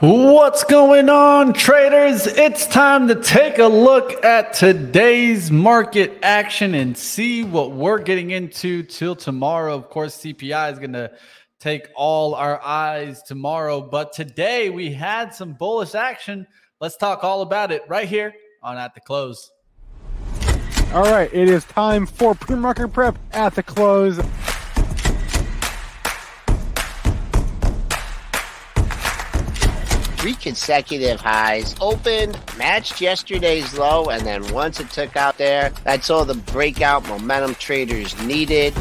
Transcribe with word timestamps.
What's 0.00 0.62
going 0.62 1.08
on, 1.08 1.54
traders? 1.54 2.26
It's 2.26 2.66
time 2.66 3.08
to 3.08 3.14
take 3.14 3.58
a 3.58 3.64
look 3.64 4.22
at 4.22 4.52
today's 4.52 5.50
market 5.50 6.18
action 6.22 6.74
and 6.74 6.94
see 6.94 7.44
what 7.44 7.72
we're 7.72 8.00
getting 8.00 8.30
into 8.30 8.82
till 8.82 9.16
tomorrow. 9.16 9.74
Of 9.74 9.88
course, 9.88 10.18
CPI 10.18 10.74
is 10.74 10.78
going 10.78 10.92
to 10.92 11.12
take 11.60 11.88
all 11.96 12.34
our 12.34 12.62
eyes 12.62 13.22
tomorrow, 13.22 13.80
but 13.80 14.12
today 14.12 14.68
we 14.68 14.92
had 14.92 15.32
some 15.32 15.54
bullish 15.54 15.94
action. 15.94 16.46
Let's 16.78 16.98
talk 16.98 17.24
all 17.24 17.40
about 17.40 17.72
it 17.72 17.80
right 17.88 18.06
here 18.06 18.34
on 18.62 18.76
At 18.76 18.94
the 18.94 19.00
Close. 19.00 19.50
All 20.92 21.04
right, 21.04 21.32
it 21.32 21.48
is 21.48 21.64
time 21.64 22.04
for 22.04 22.34
pre-market 22.34 22.88
prep 22.88 23.18
at 23.32 23.54
the 23.54 23.62
close. 23.62 24.20
Three 30.26 30.34
consecutive 30.34 31.20
highs, 31.20 31.76
opened, 31.80 32.36
matched 32.58 33.00
yesterday's 33.00 33.78
low, 33.78 34.06
and 34.06 34.26
then 34.26 34.42
once 34.52 34.80
it 34.80 34.90
took 34.90 35.16
out 35.16 35.38
there, 35.38 35.70
that's 35.84 36.10
all 36.10 36.24
the 36.24 36.34
breakout 36.34 37.06
momentum 37.06 37.54
traders 37.54 38.20
needed. 38.24 38.74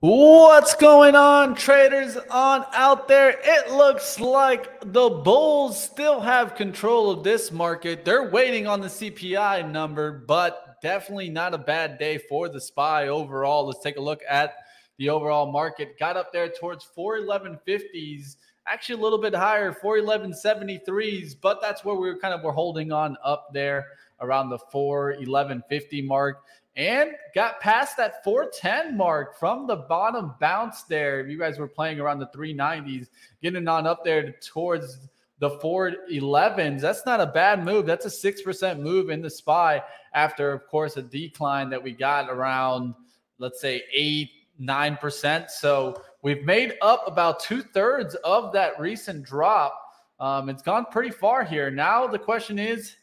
What's 0.00 0.74
going 0.76 1.14
on, 1.14 1.56
traders 1.56 2.16
on 2.30 2.64
out 2.72 3.06
there? 3.06 3.38
It 3.38 3.70
looks 3.70 4.18
like 4.18 4.80
the 4.80 5.10
bulls 5.10 5.84
still 5.84 6.20
have 6.20 6.54
control 6.54 7.10
of 7.10 7.24
this 7.24 7.52
market. 7.52 8.06
They're 8.06 8.30
waiting 8.30 8.66
on 8.66 8.80
the 8.80 8.88
CPI 8.88 9.70
number, 9.70 10.24
but 10.26 10.80
definitely 10.80 11.28
not 11.28 11.52
a 11.52 11.58
bad 11.58 11.98
day 11.98 12.16
for 12.16 12.48
the 12.48 12.62
SPY 12.62 13.08
overall. 13.08 13.66
Let's 13.66 13.82
take 13.82 13.98
a 13.98 14.00
look 14.00 14.22
at 14.26 14.54
the 14.98 15.08
overall 15.08 15.50
market. 15.50 15.98
Got 15.98 16.16
up 16.16 16.32
there 16.32 16.48
towards 16.48 16.86
411.50s, 16.96 18.36
actually 18.66 19.00
a 19.00 19.02
little 19.02 19.18
bit 19.18 19.34
higher, 19.34 19.72
411.73s, 19.72 21.36
but 21.40 21.60
that's 21.60 21.84
where 21.84 21.94
we 21.94 22.08
were 22.08 22.18
kind 22.18 22.34
of 22.34 22.42
we're 22.42 22.52
holding 22.52 22.92
on 22.92 23.16
up 23.24 23.52
there 23.52 23.86
around 24.20 24.50
the 24.50 24.58
411.50 24.72 26.04
mark 26.06 26.42
and 26.78 27.10
got 27.34 27.60
past 27.60 27.96
that 27.96 28.22
410 28.22 28.96
mark 28.96 29.36
from 29.38 29.66
the 29.66 29.76
bottom 29.76 30.34
bounce 30.40 30.84
there. 30.84 31.20
If 31.20 31.28
you 31.28 31.36
guys 31.36 31.58
were 31.58 31.66
playing 31.66 31.98
around 31.98 32.20
the 32.20 32.28
390s, 32.28 33.08
getting 33.42 33.66
on 33.66 33.86
up 33.86 34.04
there 34.04 34.36
towards 34.40 34.98
the 35.40 35.50
411s, 35.50 36.80
that's 36.80 37.04
not 37.04 37.20
a 37.20 37.26
bad 37.26 37.64
move. 37.64 37.84
That's 37.84 38.06
a 38.06 38.32
6% 38.32 38.78
move 38.78 39.10
in 39.10 39.22
the 39.22 39.30
SPY 39.30 39.82
after, 40.14 40.52
of 40.52 40.68
course, 40.68 40.96
a 40.96 41.02
decline 41.02 41.68
that 41.70 41.82
we 41.82 41.90
got 41.90 42.30
around, 42.30 42.94
let's 43.38 43.60
say, 43.60 43.82
8 43.92 44.30
9%. 44.60 45.50
So 45.50 46.02
we've 46.22 46.44
made 46.44 46.74
up 46.82 47.04
about 47.06 47.40
two 47.40 47.62
thirds 47.62 48.14
of 48.16 48.52
that 48.52 48.78
recent 48.78 49.24
drop. 49.24 49.80
Um, 50.20 50.48
it's 50.48 50.62
gone 50.62 50.86
pretty 50.90 51.10
far 51.10 51.44
here. 51.44 51.70
Now 51.70 52.06
the 52.06 52.18
question 52.18 52.58
is, 52.58 52.96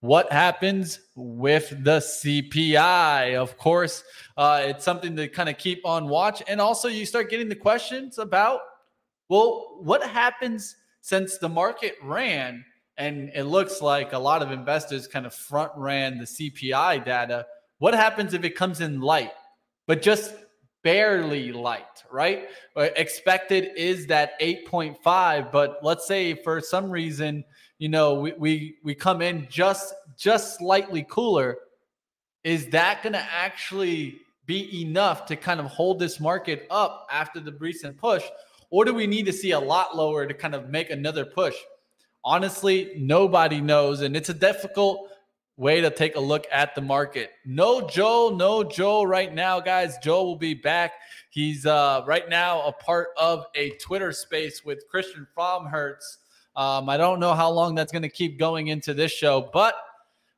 what 0.00 0.30
happens 0.30 1.00
with 1.16 1.70
the 1.82 1.98
CPI? 1.98 3.34
Of 3.34 3.56
course, 3.58 4.04
uh, 4.36 4.62
it's 4.64 4.84
something 4.84 5.16
to 5.16 5.26
kind 5.26 5.48
of 5.48 5.58
keep 5.58 5.84
on 5.84 6.08
watch. 6.08 6.42
And 6.46 6.60
also, 6.60 6.88
you 6.88 7.04
start 7.04 7.30
getting 7.30 7.48
the 7.48 7.56
questions 7.56 8.18
about, 8.18 8.60
well, 9.28 9.78
what 9.80 10.02
happens 10.04 10.76
since 11.00 11.38
the 11.38 11.48
market 11.48 11.96
ran? 12.02 12.64
And 12.96 13.30
it 13.34 13.44
looks 13.44 13.82
like 13.82 14.12
a 14.12 14.18
lot 14.18 14.42
of 14.42 14.52
investors 14.52 15.08
kind 15.08 15.26
of 15.26 15.34
front 15.34 15.72
ran 15.76 16.18
the 16.18 16.24
CPI 16.24 17.04
data. 17.04 17.46
What 17.78 17.94
happens 17.94 18.34
if 18.34 18.44
it 18.44 18.56
comes 18.56 18.80
in 18.80 19.00
light, 19.00 19.32
but 19.86 20.02
just 20.02 20.34
barely 20.88 21.52
light, 21.52 22.02
right? 22.10 22.48
Expected 22.74 23.72
is 23.76 24.06
that 24.06 24.40
8.5, 24.40 25.52
but 25.52 25.80
let's 25.82 26.06
say 26.06 26.32
for 26.32 26.62
some 26.62 26.90
reason, 26.90 27.44
you 27.78 27.90
know, 27.90 28.14
we 28.14 28.32
we, 28.32 28.76
we 28.82 28.94
come 28.94 29.20
in 29.20 29.46
just 29.50 29.92
just 30.16 30.56
slightly 30.56 31.04
cooler. 31.10 31.58
Is 32.42 32.68
that 32.68 33.02
going 33.02 33.12
to 33.12 33.26
actually 33.30 34.20
be 34.46 34.80
enough 34.80 35.26
to 35.26 35.36
kind 35.36 35.60
of 35.60 35.66
hold 35.66 35.98
this 35.98 36.20
market 36.20 36.66
up 36.70 37.06
after 37.12 37.38
the 37.38 37.52
recent 37.52 37.98
push? 37.98 38.24
Or 38.70 38.86
do 38.86 38.94
we 38.94 39.06
need 39.06 39.26
to 39.26 39.32
see 39.32 39.50
a 39.50 39.60
lot 39.60 39.94
lower 39.94 40.26
to 40.26 40.32
kind 40.32 40.54
of 40.54 40.70
make 40.70 40.88
another 40.88 41.26
push? 41.26 41.56
Honestly, 42.24 42.94
nobody 42.96 43.60
knows. 43.60 44.00
And 44.00 44.16
it's 44.16 44.30
a 44.30 44.34
difficult 44.34 45.10
way 45.58 45.80
to 45.80 45.90
take 45.90 46.16
a 46.16 46.20
look 46.20 46.46
at 46.50 46.74
the 46.74 46.80
market. 46.80 47.32
No 47.44 47.86
Joe, 47.86 48.32
no 48.34 48.62
Joe 48.64 49.02
right 49.02 49.34
now, 49.34 49.60
guys. 49.60 49.98
Joe 49.98 50.22
will 50.24 50.36
be 50.36 50.54
back. 50.54 50.92
He's 51.30 51.66
uh, 51.66 52.02
right 52.06 52.28
now 52.28 52.62
a 52.62 52.72
part 52.72 53.08
of 53.18 53.44
a 53.56 53.70
Twitter 53.70 54.12
space 54.12 54.64
with 54.64 54.88
Christian 54.88 55.26
Fromhertz. 55.36 56.18
Um, 56.56 56.88
I 56.88 56.96
don't 56.96 57.20
know 57.20 57.34
how 57.34 57.50
long 57.50 57.74
that's 57.74 57.92
going 57.92 58.02
to 58.02 58.08
keep 58.08 58.38
going 58.38 58.68
into 58.68 58.94
this 58.94 59.12
show, 59.12 59.50
but 59.52 59.74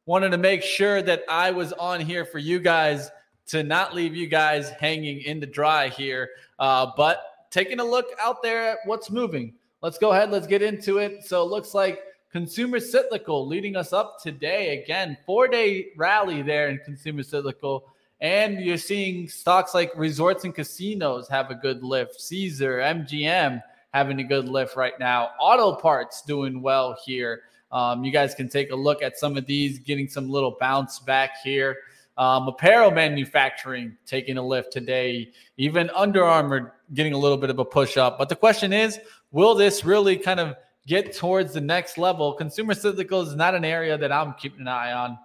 wanted 0.06 0.30
to 0.30 0.38
make 0.38 0.62
sure 0.62 1.02
that 1.02 1.22
I 1.28 1.50
was 1.50 1.72
on 1.74 2.00
here 2.00 2.24
for 2.24 2.38
you 2.38 2.58
guys 2.58 3.10
to 3.48 3.62
not 3.62 3.94
leave 3.94 4.16
you 4.16 4.26
guys 4.26 4.70
hanging 4.70 5.20
in 5.20 5.38
the 5.38 5.46
dry 5.46 5.88
here. 5.88 6.30
Uh, 6.58 6.90
but 6.96 7.46
taking 7.50 7.78
a 7.80 7.84
look 7.84 8.06
out 8.18 8.42
there 8.42 8.70
at 8.70 8.78
what's 8.86 9.10
moving. 9.10 9.52
Let's 9.82 9.98
go 9.98 10.12
ahead. 10.12 10.30
Let's 10.30 10.46
get 10.46 10.62
into 10.62 10.98
it. 10.98 11.24
So 11.24 11.42
it 11.42 11.50
looks 11.50 11.74
like 11.74 12.00
Consumer 12.32 12.78
Cyclical 12.78 13.46
leading 13.46 13.74
us 13.74 13.92
up 13.92 14.22
today. 14.22 14.82
Again, 14.82 15.16
four 15.26 15.48
day 15.48 15.88
rally 15.96 16.42
there 16.42 16.68
in 16.68 16.78
Consumer 16.84 17.24
Cyclical. 17.24 17.88
And 18.20 18.60
you're 18.60 18.76
seeing 18.76 19.28
stocks 19.28 19.74
like 19.74 19.90
resorts 19.96 20.44
and 20.44 20.54
casinos 20.54 21.26
have 21.28 21.50
a 21.50 21.54
good 21.54 21.82
lift. 21.82 22.20
Caesar, 22.20 22.78
MGM 22.78 23.62
having 23.92 24.20
a 24.20 24.24
good 24.24 24.48
lift 24.48 24.76
right 24.76 24.98
now. 25.00 25.30
Auto 25.40 25.74
parts 25.74 26.22
doing 26.22 26.62
well 26.62 26.96
here. 27.04 27.42
Um, 27.72 28.04
you 28.04 28.12
guys 28.12 28.34
can 28.34 28.48
take 28.48 28.70
a 28.70 28.76
look 28.76 29.02
at 29.02 29.18
some 29.18 29.36
of 29.36 29.46
these, 29.46 29.78
getting 29.78 30.08
some 30.08 30.28
little 30.28 30.56
bounce 30.60 30.98
back 31.00 31.38
here. 31.42 31.78
Um, 32.18 32.46
apparel 32.46 32.90
manufacturing 32.90 33.96
taking 34.06 34.36
a 34.36 34.42
lift 34.42 34.72
today. 34.72 35.32
Even 35.56 35.90
Under 35.96 36.22
Armour 36.22 36.74
getting 36.92 37.14
a 37.14 37.18
little 37.18 37.38
bit 37.38 37.50
of 37.50 37.58
a 37.58 37.64
push 37.64 37.96
up. 37.96 38.18
But 38.18 38.28
the 38.28 38.36
question 38.36 38.72
is, 38.72 39.00
will 39.32 39.54
this 39.54 39.84
really 39.84 40.16
kind 40.16 40.38
of 40.38 40.56
get 40.86 41.14
towards 41.16 41.52
the 41.52 41.60
next 41.60 41.98
level. 41.98 42.32
Consumer 42.34 42.74
cyclical 42.74 43.20
is 43.22 43.34
not 43.34 43.54
an 43.54 43.64
area 43.64 43.96
that 43.98 44.10
I'm 44.10 44.34
keeping 44.34 44.62
an 44.62 44.68
eye 44.68 44.92
on. 44.92 45.18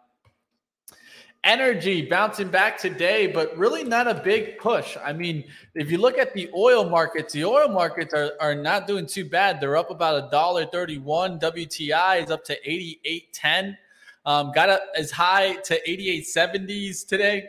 Energy 1.44 2.02
bouncing 2.02 2.50
back 2.50 2.76
today, 2.76 3.28
but 3.28 3.56
really 3.56 3.84
not 3.84 4.08
a 4.08 4.16
big 4.16 4.58
push. 4.58 4.98
I 5.04 5.14
mean, 5.14 5.44
if 5.76 5.92
you 5.92 6.00
look 6.00 6.18
at 6.18 6.34
the 6.34 6.50
oil 6.56 6.90
markets, 6.90 7.34
the 7.34 7.46
oil 7.46 7.68
markets 7.68 8.16
are, 8.16 8.32
are 8.42 8.56
not 8.56 8.88
doing 8.88 9.06
too 9.06 9.30
bad. 9.30 9.62
They're 9.62 9.78
up 9.78 9.92
about 9.92 10.24
a 10.24 10.32
dollar 10.32 10.66
thirty-one. 10.66 11.40
WTI 11.40 12.24
is 12.24 12.32
up 12.32 12.44
to 12.46 12.58
eighty-eight 12.68 13.32
ten. 13.32 13.78
Um, 14.26 14.52
got 14.56 14.70
up 14.70 14.82
as 14.98 15.12
high 15.12 15.58
to 15.58 15.90
eighty-eight 15.90 16.26
seventies 16.26 17.04
today. 17.04 17.48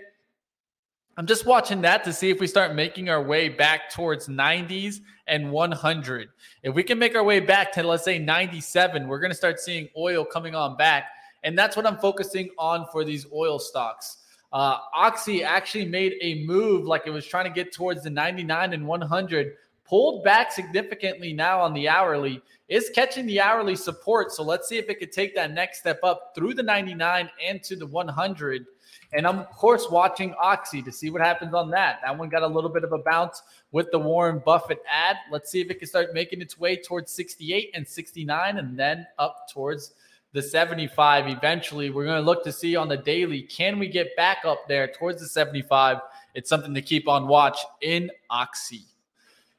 I'm 1.18 1.24
just 1.24 1.46
watching 1.46 1.80
that 1.80 2.04
to 2.04 2.12
see 2.12 2.28
if 2.28 2.40
we 2.40 2.46
start 2.46 2.74
making 2.74 3.08
our 3.08 3.22
way 3.22 3.48
back 3.48 3.90
towards 3.90 4.28
90s 4.28 5.00
and 5.26 5.50
100. 5.50 6.28
If 6.62 6.74
we 6.74 6.82
can 6.82 6.98
make 6.98 7.16
our 7.16 7.24
way 7.24 7.40
back 7.40 7.72
to, 7.72 7.82
let's 7.82 8.04
say, 8.04 8.18
97, 8.18 9.08
we're 9.08 9.18
going 9.18 9.30
to 9.30 9.36
start 9.36 9.58
seeing 9.58 9.88
oil 9.96 10.26
coming 10.26 10.54
on 10.54 10.76
back. 10.76 11.06
And 11.42 11.58
that's 11.58 11.74
what 11.74 11.86
I'm 11.86 11.96
focusing 11.96 12.50
on 12.58 12.86
for 12.92 13.02
these 13.02 13.24
oil 13.32 13.58
stocks. 13.58 14.18
Uh, 14.52 14.76
Oxy 14.92 15.42
actually 15.42 15.86
made 15.86 16.16
a 16.20 16.44
move 16.44 16.84
like 16.84 17.06
it 17.06 17.10
was 17.10 17.26
trying 17.26 17.44
to 17.44 17.50
get 17.50 17.72
towards 17.72 18.02
the 18.02 18.10
99 18.10 18.74
and 18.74 18.86
100, 18.86 19.54
pulled 19.86 20.22
back 20.22 20.52
significantly 20.52 21.32
now 21.32 21.62
on 21.62 21.72
the 21.72 21.88
hourly, 21.88 22.42
is 22.68 22.90
catching 22.94 23.24
the 23.24 23.40
hourly 23.40 23.74
support. 23.74 24.32
So 24.32 24.42
let's 24.42 24.68
see 24.68 24.76
if 24.76 24.90
it 24.90 24.98
could 24.98 25.12
take 25.12 25.34
that 25.34 25.52
next 25.52 25.78
step 25.78 26.00
up 26.02 26.32
through 26.34 26.52
the 26.52 26.62
99 26.62 27.30
and 27.42 27.62
to 27.62 27.74
the 27.74 27.86
100. 27.86 28.66
And 29.12 29.26
I'm, 29.26 29.38
of 29.38 29.50
course, 29.50 29.88
watching 29.90 30.34
Oxy 30.40 30.82
to 30.82 30.92
see 30.92 31.10
what 31.10 31.22
happens 31.22 31.54
on 31.54 31.70
that. 31.70 32.00
That 32.02 32.16
one 32.16 32.28
got 32.28 32.42
a 32.42 32.46
little 32.46 32.70
bit 32.70 32.84
of 32.84 32.92
a 32.92 32.98
bounce 32.98 33.42
with 33.72 33.90
the 33.92 33.98
Warren 33.98 34.42
Buffett 34.44 34.82
add. 34.90 35.16
Let's 35.30 35.50
see 35.50 35.60
if 35.60 35.70
it 35.70 35.78
can 35.78 35.88
start 35.88 36.12
making 36.12 36.40
its 36.40 36.58
way 36.58 36.76
towards 36.76 37.12
68 37.12 37.70
and 37.74 37.86
69 37.86 38.58
and 38.58 38.78
then 38.78 39.06
up 39.18 39.48
towards 39.52 39.94
the 40.32 40.42
75 40.42 41.28
eventually. 41.28 41.90
We're 41.90 42.04
going 42.04 42.20
to 42.20 42.26
look 42.26 42.44
to 42.44 42.52
see 42.52 42.76
on 42.76 42.88
the 42.88 42.96
daily 42.96 43.42
can 43.42 43.78
we 43.78 43.88
get 43.88 44.14
back 44.16 44.44
up 44.44 44.68
there 44.68 44.86
towards 44.86 45.20
the 45.20 45.28
75? 45.28 45.98
It's 46.34 46.48
something 46.48 46.74
to 46.74 46.82
keep 46.82 47.08
on 47.08 47.26
watch 47.26 47.58
in 47.80 48.10
Oxy. 48.28 48.82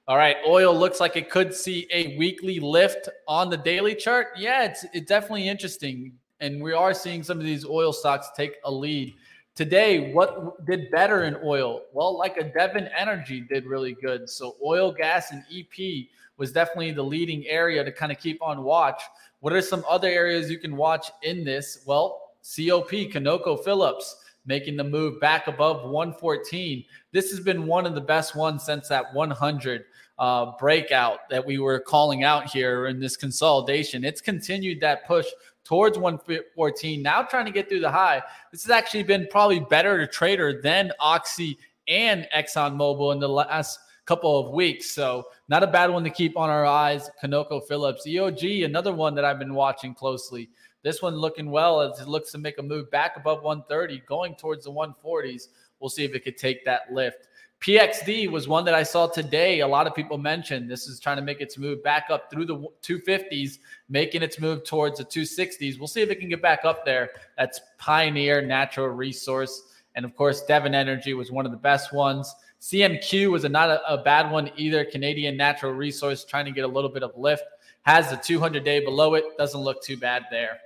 All 0.08 0.16
right, 0.16 0.38
oil 0.48 0.78
looks 0.78 1.02
like 1.02 1.18
it 1.18 1.30
could 1.30 1.54
see 1.54 1.86
a 1.92 2.16
weekly 2.18 2.62
lift 2.62 3.10
on 3.28 3.50
the 3.50 3.58
daily 3.58 3.94
chart. 3.94 4.28
Yeah, 4.38 4.64
it's 4.64 4.86
it's 4.94 5.08
definitely 5.10 5.50
interesting, 5.50 6.14
and 6.40 6.64
we 6.64 6.72
are 6.72 6.94
seeing 6.94 7.24
some 7.24 7.40
of 7.40 7.44
these 7.44 7.66
oil 7.66 7.92
stocks 7.92 8.30
take 8.34 8.54
a 8.64 8.72
lead 8.72 9.16
today. 9.58 10.14
What 10.14 10.66
did 10.66 10.92
better 10.92 11.24
in 11.24 11.36
oil? 11.44 11.82
Well, 11.92 12.18
like 12.18 12.38
a 12.38 12.44
Devon 12.44 12.88
Energy 12.96 13.42
did 13.42 13.66
really 13.66 13.94
good. 13.94 14.30
So 14.30 14.56
oil, 14.64 14.92
gas, 14.92 15.32
and 15.32 15.44
EP 15.52 16.06
was 16.38 16.52
definitely 16.52 16.92
the 16.92 17.04
leading 17.04 17.46
area 17.48 17.84
to 17.84 17.92
kind 17.92 18.12
of 18.12 18.20
keep 18.20 18.42
on 18.42 18.64
watch. 18.64 19.02
What 19.40 19.54
are 19.54 19.62
some 19.62 19.84
other 19.90 20.08
areas 20.08 20.52
you 20.52 20.60
can 20.60 20.78
watch 20.78 21.12
in 21.24 21.44
this? 21.44 21.84
Well, 21.88 22.22
COP, 22.44 22.92
ConocoPhillips 22.92 24.14
making 24.46 24.78
the 24.78 24.84
move 24.84 25.20
back 25.20 25.48
above 25.48 25.90
114. 25.90 26.86
This 27.12 27.32
has 27.32 27.40
been 27.40 27.66
one 27.66 27.86
of 27.86 27.96
the 27.96 28.02
best 28.02 28.36
ones 28.36 28.64
since 28.64 28.88
that 28.88 29.14
100 29.14 29.86
uh, 30.20 30.52
breakout 30.58 31.30
that 31.30 31.46
we 31.46 31.60
were 31.60 31.80
calling 31.80 32.24
out 32.24 32.50
here 32.50 32.88
in 32.88 33.00
this 33.00 33.18
consolidation. 33.18 34.06
It's 34.06 34.22
continued 34.22 34.80
that 34.82 35.06
push 35.06 35.26
towards 35.68 35.98
114, 35.98 37.02
now 37.02 37.22
trying 37.22 37.46
to 37.46 37.52
get 37.52 37.68
through 37.68 37.82
the 37.82 37.92
high. 37.92 38.24
This 38.54 38.64
has 38.64 38.72
actually 38.72 39.04
been 39.04 39.28
probably 39.30 39.60
better 39.60 39.98
to 39.98 40.08
trader 40.08 40.62
than 40.62 40.94
Oxy 40.98 41.60
and 41.90 42.26
ExxonMobil 42.34 43.12
in 43.12 43.20
the 43.20 43.28
last 43.28 43.78
couple 44.06 44.40
of 44.40 44.54
weeks. 44.54 44.90
So 44.90 45.26
not 45.50 45.64
a 45.64 45.68
bad 45.68 45.90
one 45.90 46.06
to 46.06 46.10
keep 46.10 46.38
on 46.38 46.50
our 46.50 46.66
eyes. 46.66 47.10
ConocoPhillips, 47.22 48.08
EOG, 48.08 48.64
another 48.64 48.94
one 48.94 49.14
that 49.16 49.26
I've 49.26 49.40
been 49.40 49.54
watching 49.54 49.94
closely. 49.94 50.50
This 50.84 51.02
one 51.02 51.18
looking 51.18 51.52
well 51.52 51.82
as 51.82 52.00
it 52.00 52.08
looks 52.08 52.32
to 52.32 52.38
make 52.38 52.60
a 52.60 52.64
move 52.64 52.90
back 52.90 53.18
above 53.18 53.44
130, 53.44 54.04
going 54.08 54.36
towards 54.36 54.64
the 54.64 54.72
140s. 54.72 55.50
We'll 55.82 55.90
see 55.90 56.06
if 56.06 56.16
it 56.16 56.24
could 56.24 56.38
take 56.38 56.64
that 56.64 56.94
lift. 56.94 57.28
PXD 57.60 58.30
was 58.30 58.48
one 58.48 58.66
that 58.66 58.76
I 58.76 58.84
saw 58.84 59.08
today. 59.08 59.62
A 59.62 59.68
lot 59.68 59.88
of 59.88 59.96
people 59.96 60.18
mentioned 60.18 60.70
this 60.70 60.88
is 60.88 61.00
trying 61.00 61.18
to 61.18 61.24
make 61.24 61.42
its 61.42 61.58
move 61.58 61.84
back 61.84 62.06
up 62.12 62.30
through 62.30 62.46
the 62.46 62.68
250s, 62.84 63.58
making 63.90 64.22
its 64.22 64.40
move 64.40 64.64
towards 64.64 65.00
the 65.00 65.06
260s. 65.06 65.80
We'll 65.80 65.88
see 65.88 66.02
if 66.02 66.10
it 66.12 66.20
can 66.20 66.30
get 66.30 66.42
back 66.42 66.66
up 66.66 66.86
there. 66.86 67.10
That's 67.36 67.60
Pioneer 67.80 68.42
Natural 68.42 68.90
Resource. 68.90 69.74
And 69.96 70.06
of 70.06 70.16
course, 70.16 70.44
Devon 70.44 70.76
Energy 70.76 71.16
was 71.16 71.32
one 71.32 71.48
of 71.48 71.52
the 71.52 71.58
best 71.58 71.94
ones. 71.94 72.34
CNQ 72.62 73.32
was 73.32 73.44
a, 73.44 73.50
not 73.50 73.70
a, 73.70 73.94
a 73.94 74.04
bad 74.04 74.32
one 74.32 74.52
either. 74.56 74.86
Canadian 74.86 75.36
Natural 75.36 75.72
Resource 75.72 76.26
trying 76.26 76.46
to 76.46 76.52
get 76.52 76.64
a 76.64 76.68
little 76.68 76.92
bit 76.92 77.02
of 77.02 77.12
lift. 77.18 77.44
Has 77.82 78.10
the 78.12 78.18
200 78.18 78.64
day 78.64 78.86
below 78.86 79.16
it. 79.16 79.24
Doesn't 79.38 79.62
look 79.62 79.82
too 79.82 79.98
bad 79.98 80.26
there. 80.30 80.60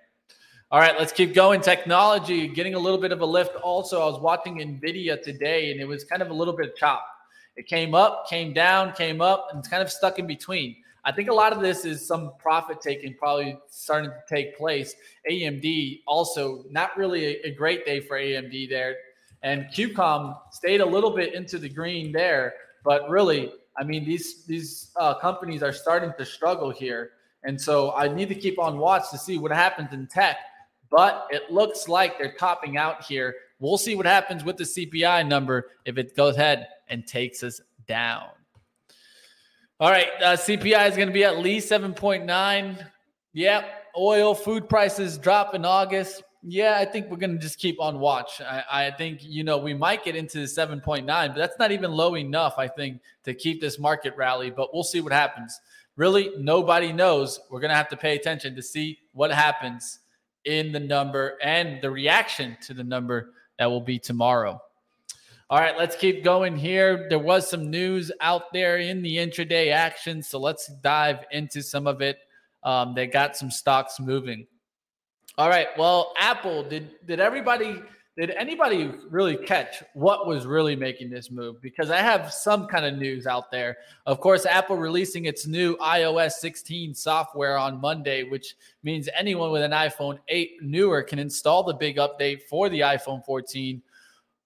All 0.74 0.80
right, 0.80 0.98
let's 0.98 1.12
keep 1.12 1.34
going. 1.34 1.60
Technology 1.60 2.48
getting 2.48 2.76
a 2.76 2.80
little 2.80 2.98
bit 2.98 3.12
of 3.12 3.20
a 3.20 3.26
lift. 3.26 3.58
Also, 3.58 4.02
I 4.02 4.06
was 4.06 4.22
watching 4.22 4.60
NVIDIA 4.60 5.22
today 5.22 5.70
and 5.70 5.82
it 5.82 5.86
was 5.86 6.06
kind 6.06 6.22
of 6.22 6.30
a 6.30 6.34
little 6.34 6.56
bit 6.56 6.78
chop. 6.78 7.06
It 7.58 7.68
came 7.68 7.94
up, 7.94 8.30
came 8.30 8.54
down, 8.54 8.94
came 8.94 9.20
up, 9.20 9.50
and 9.50 9.60
it's 9.60 9.68
kind 9.68 9.84
of 9.84 9.92
stuck 9.92 10.18
in 10.18 10.28
between. 10.28 10.78
I 11.04 11.12
think 11.12 11.28
a 11.28 11.34
lot 11.34 11.52
of 11.52 11.60
this 11.60 11.84
is 11.84 12.08
some 12.08 12.32
profit 12.40 12.80
taking 12.80 13.16
probably 13.16 13.60
starting 13.70 14.12
to 14.12 14.22
take 14.34 14.58
place. 14.58 14.96
AMD 15.30 16.04
also 16.08 16.64
not 16.70 16.96
really 16.96 17.26
a, 17.26 17.48
a 17.48 17.52
great 17.52 17.86
day 17.86 18.00
for 18.00 18.18
AMD 18.18 18.70
there. 18.70 18.96
And 19.44 19.66
QCOM 19.76 20.38
stayed 20.54 20.80
a 20.80 20.86
little 20.86 21.12
bit 21.12 21.34
into 21.34 21.58
the 21.58 21.68
green 21.68 22.14
there, 22.14 22.54
but 22.86 23.10
really, 23.10 23.52
I 23.78 23.84
mean, 23.84 24.06
these 24.06 24.46
these 24.46 24.92
uh, 24.98 25.16
companies 25.16 25.64
are 25.64 25.74
starting 25.74 26.14
to 26.18 26.24
struggle 26.24 26.70
here, 26.70 27.12
and 27.44 27.60
so 27.60 27.94
I 27.94 28.08
need 28.08 28.30
to 28.30 28.36
keep 28.36 28.58
on 28.58 28.78
watch 28.78 29.10
to 29.12 29.18
see 29.18 29.38
what 29.38 29.52
happens 29.52 29.92
in 29.92 30.08
tech. 30.08 30.38
But 30.92 31.28
it 31.32 31.50
looks 31.50 31.88
like 31.88 32.20
they're 32.20 32.34
topping 32.34 32.78
out 32.78 33.06
here. 33.06 33.34
We'll 33.60 33.78
see 33.78 33.96
what 33.96 34.06
happens 34.06 34.44
with 34.44 34.58
the 34.58 34.66
CPI 34.66 35.26
number 35.28 35.70
if 35.86 35.98
it 35.98 36.16
goes 36.16 36.36
ahead 36.36 36.68
and 36.90 37.08
takes 37.08 37.42
us 37.44 37.62
down. 37.88 38.28
All 39.80 39.90
right, 39.90 40.10
uh, 40.22 40.36
CPI 40.36 40.90
is 40.90 40.96
going 40.96 41.08
to 41.08 41.14
be 41.14 41.24
at 41.24 41.40
least 41.40 41.72
7.9. 41.72 42.88
Yep, 43.34 43.66
oil, 43.98 44.36
food 44.36 44.68
prices 44.68 45.18
drop 45.18 45.56
in 45.56 45.64
August. 45.64 46.24
Yeah, 46.44 46.78
I 46.78 46.86
think 46.86 47.10
we're 47.10 47.18
going 47.18 47.34
to 47.34 47.40
just 47.40 47.58
keep 47.58 47.80
on 47.80 48.00
watch. 48.00 48.42
I, 48.42 48.64
I, 48.70 48.92
think, 48.92 49.20
you 49.24 49.44
know, 49.44 49.58
we 49.58 49.74
might 49.74 50.04
get 50.04 50.16
into 50.16 50.40
the 50.40 50.46
7.9, 50.46 51.06
but 51.06 51.36
that's 51.36 51.58
not 51.58 51.72
even 51.72 51.92
low 51.92 52.18
enough, 52.18 52.56
I 52.58 52.68
think, 52.68 53.00
to 53.24 53.34
keep 53.34 53.62
this 53.62 53.80
market 53.80 54.16
rally. 54.18 54.50
But 54.50 54.74
we'll 54.74 54.84
see 54.84 55.02
what 55.02 55.14
happens. 55.14 55.60
Really, 55.96 56.32
nobody 56.38 56.92
knows. 56.92 57.40
We're 57.50 57.60
going 57.60 57.70
to 57.70 57.76
have 57.76 57.90
to 57.90 57.98
pay 57.98 58.16
attention 58.16 58.56
to 58.56 58.62
see 58.62 59.00
what 59.14 59.32
happens 59.32 60.00
in 60.46 60.72
the 60.72 60.80
number 60.80 61.38
and 61.44 61.82
the 61.82 61.90
reaction 61.90 62.58
to 62.68 62.74
the 62.74 62.84
number 62.84 63.34
that 63.60 63.66
will 63.66 63.82
be 63.82 64.00
tomorrow. 64.00 64.62
All 65.50 65.60
right, 65.60 65.78
let's 65.78 65.98
keep 65.98 66.24
going 66.24 66.56
here. 66.56 67.08
There 67.10 67.20
was 67.20 67.50
some 67.50 67.70
news 67.70 68.10
out 68.22 68.54
there 68.54 68.78
in 68.78 69.02
the 69.02 69.18
intraday 69.18 69.72
action. 69.72 70.24
So 70.24 70.40
let's 70.40 70.68
dive 70.82 71.26
into 71.32 71.62
some 71.62 71.88
of 71.88 72.02
it. 72.02 72.20
Um, 72.64 72.94
they 72.96 73.06
got 73.08 73.36
some 73.36 73.52
stocks 73.52 74.00
moving. 74.00 74.48
All 75.38 75.50
right. 75.50 75.68
Well, 75.78 76.14
Apple 76.18 76.64
did 76.64 77.06
did 77.06 77.20
everybody 77.20 77.82
did 78.18 78.32
anybody 78.32 78.92
really 79.10 79.38
catch 79.38 79.84
what 79.94 80.28
was 80.28 80.46
really 80.46 80.76
making 80.76 81.10
this 81.10 81.32
move? 81.32 81.62
Because 81.62 81.90
I 81.90 81.98
have 81.98 82.34
some 82.34 82.68
kind 82.68 82.86
of 82.86 82.98
news 82.98 83.26
out 83.26 83.50
there. 83.52 83.78
Of 84.06 84.20
course, 84.20 84.46
Apple 84.46 84.76
releasing 84.76 85.26
its 85.26 85.48
new 85.48 85.78
iOS 85.78 86.34
16 86.34 86.94
software 86.94 87.58
on 87.58 87.80
Monday, 87.80 88.24
which 88.24 88.56
means 88.84 89.08
anyone 89.18 89.52
with 89.52 89.64
an 89.64 89.72
iPhone 89.72 90.20
8 90.28 90.62
newer 90.62 91.04
can 91.04 91.20
install 91.20 91.64
the 91.64 91.74
big 91.74 91.98
update 91.98 92.44
for 92.44 92.68
the 92.68 92.82
iPhone 92.82 93.24
14. 93.26 93.82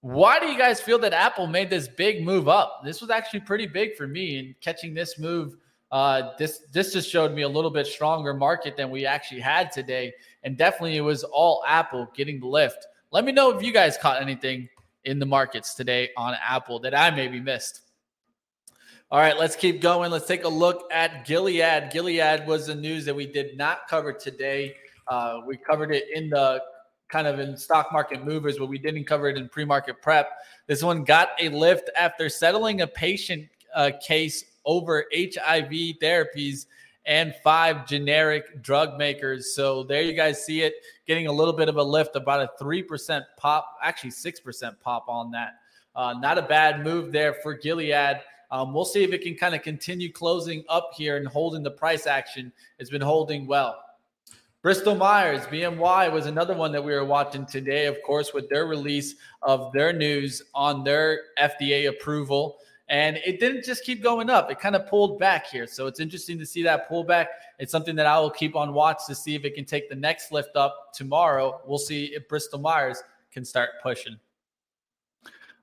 Why 0.02 0.40
do 0.40 0.46
you 0.46 0.58
guys 0.58 0.80
feel 0.80 1.00
that 1.00 1.14
Apple 1.14 1.48
made 1.48 1.72
this 1.72 1.88
big 1.88 2.24
move 2.24 2.48
up? 2.48 2.82
This 2.86 3.02
was 3.02 3.10
actually 3.10 3.40
pretty 3.40 3.66
big 3.66 3.96
for 3.96 4.08
me, 4.08 4.38
and 4.38 4.56
catching 4.62 4.94
this 4.94 5.18
move 5.18 5.58
uh, 5.92 6.32
this 6.38 6.64
this 6.72 6.92
just 6.94 7.10
showed 7.10 7.32
me 7.34 7.44
a 7.44 7.48
little 7.48 7.70
bit 7.70 7.88
stronger 7.88 8.34
market 8.34 8.76
than 8.76 8.90
we 8.90 9.06
actually 9.06 9.40
had 9.40 9.72
today, 9.72 10.14
and 10.44 10.58
definitely 10.58 10.98
it 10.98 11.02
was 11.02 11.24
all 11.24 11.64
Apple 11.66 12.08
getting 12.16 12.40
the 12.40 12.48
lift. 12.48 12.86
Let 13.16 13.24
me 13.24 13.32
know 13.32 13.56
if 13.56 13.64
you 13.64 13.72
guys 13.72 13.98
caught 13.98 14.22
anything 14.22 14.68
in 15.06 15.20
the 15.20 15.26
markets 15.26 15.74
today 15.74 16.10
on 16.18 16.36
Apple 16.46 16.80
that 16.80 16.94
I 16.94 17.12
maybe 17.12 17.40
missed. 17.40 17.80
All 19.10 19.20
right, 19.20 19.40
let's 19.40 19.56
keep 19.56 19.80
going. 19.80 20.12
Let's 20.12 20.28
take 20.28 20.44
a 20.44 20.50
look 20.50 20.84
at 20.92 21.26
Gilead. 21.26 21.92
Gilead 21.94 22.46
was 22.46 22.68
the 22.68 22.76
news 22.76 23.06
that 23.06 23.16
we 23.16 23.26
did 23.26 23.58
not 23.58 23.88
cover 23.88 24.12
today. 24.12 24.76
Uh, 25.08 25.40
we 25.48 25.56
covered 25.56 25.94
it 25.94 26.08
in 26.14 26.30
the 26.30 26.62
kind 27.08 27.26
of 27.26 27.40
in 27.40 27.56
stock 27.56 27.94
market 27.94 28.26
movers, 28.26 28.58
but 28.58 28.66
we 28.66 28.78
didn't 28.78 29.06
cover 29.06 29.30
it 29.30 29.38
in 29.38 29.48
pre 29.48 29.64
market 29.64 30.02
prep. 30.02 30.28
This 30.68 30.84
one 30.84 31.06
got 31.06 31.30
a 31.40 31.48
lift 31.48 31.90
after 31.96 32.28
settling 32.28 32.82
a 32.82 32.88
patient 32.88 33.48
uh, 33.74 33.92
case 34.06 34.44
over 34.66 35.06
HIV 35.14 35.72
therapies 36.02 36.66
and 37.06 37.36
five 37.44 37.88
generic 37.88 38.62
drug 38.62 38.98
makers. 38.98 39.54
So 39.54 39.84
there 39.84 40.02
you 40.02 40.14
guys 40.14 40.44
see 40.44 40.62
it 40.62 40.74
getting 41.06 41.28
a 41.28 41.32
little 41.32 41.54
bit 41.54 41.70
of 41.70 41.78
a 41.78 41.84
lift, 41.84 42.16
about 42.16 42.42
a 42.42 42.64
3% 42.64 43.24
pop, 43.38 43.78
actually 43.82 44.12
6% 44.12 44.80
pop 44.82 45.06
on 45.08 45.32
that. 45.32 45.60
Uh, 45.96 46.14
not 46.20 46.38
a 46.38 46.42
bad 46.42 46.84
move 46.84 47.12
there 47.12 47.34
for 47.36 47.54
Gilead. 47.54 48.22
Um, 48.52 48.74
we'll 48.74 48.86
see 48.86 49.04
if 49.04 49.12
it 49.12 49.22
can 49.22 49.36
kind 49.36 49.56
of 49.56 49.62
continue 49.62 50.12
closing 50.12 50.64
up 50.70 50.92
here 50.96 51.18
and 51.18 51.28
holding 51.28 51.64
the 51.64 51.72
price 51.72 52.08
action. 52.08 52.52
It's 52.80 52.90
been 52.90 53.02
holding 53.02 53.48
well. 53.48 53.82
Bristol 54.62 54.96
Myers, 54.96 55.46
BMY 55.46 56.12
was 56.12 56.26
another 56.26 56.56
one 56.56 56.72
that 56.72 56.84
we 56.84 56.92
were 56.92 57.06
watching 57.06 57.46
today, 57.46 57.86
of 57.86 58.02
course, 58.02 58.34
with 58.34 58.50
their 58.50 58.66
release 58.66 59.14
of 59.44 59.72
their 59.74 59.94
news 59.94 60.42
on 60.56 60.84
their 60.84 61.22
FDA 61.40 61.88
approval. 61.88 62.58
And 62.88 63.18
it 63.26 63.40
didn't 63.40 63.64
just 63.64 63.84
keep 63.84 64.04
going 64.04 64.30
up, 64.30 64.52
it 64.52 64.60
kind 64.60 64.76
of 64.76 64.88
pulled 64.88 65.18
back 65.18 65.48
here. 65.48 65.66
So 65.66 65.88
it's 65.88 66.00
interesting 66.00 66.38
to 66.38 66.46
see 66.46 66.62
that 66.64 66.90
pullback. 66.90 67.28
It's 67.58 67.72
something 67.72 67.96
that 67.96 68.06
I 68.06 68.20
will 68.20 68.30
keep 68.30 68.56
on 68.56 68.74
watch 68.74 69.00
to 69.08 69.16
see 69.16 69.34
if 69.34 69.44
it 69.44 69.56
can 69.56 69.66
take 69.66 69.90
the 69.90 69.96
next 69.96 70.32
lift 70.32 70.56
up 70.56 70.94
tomorrow. 70.94 71.62
We'll 71.66 71.80
see 71.80 72.06
if 72.14 72.28
Bristol 72.28 72.60
Myers 72.60 73.02
can 73.32 73.44
start 73.44 73.72
pushing. 73.82 74.18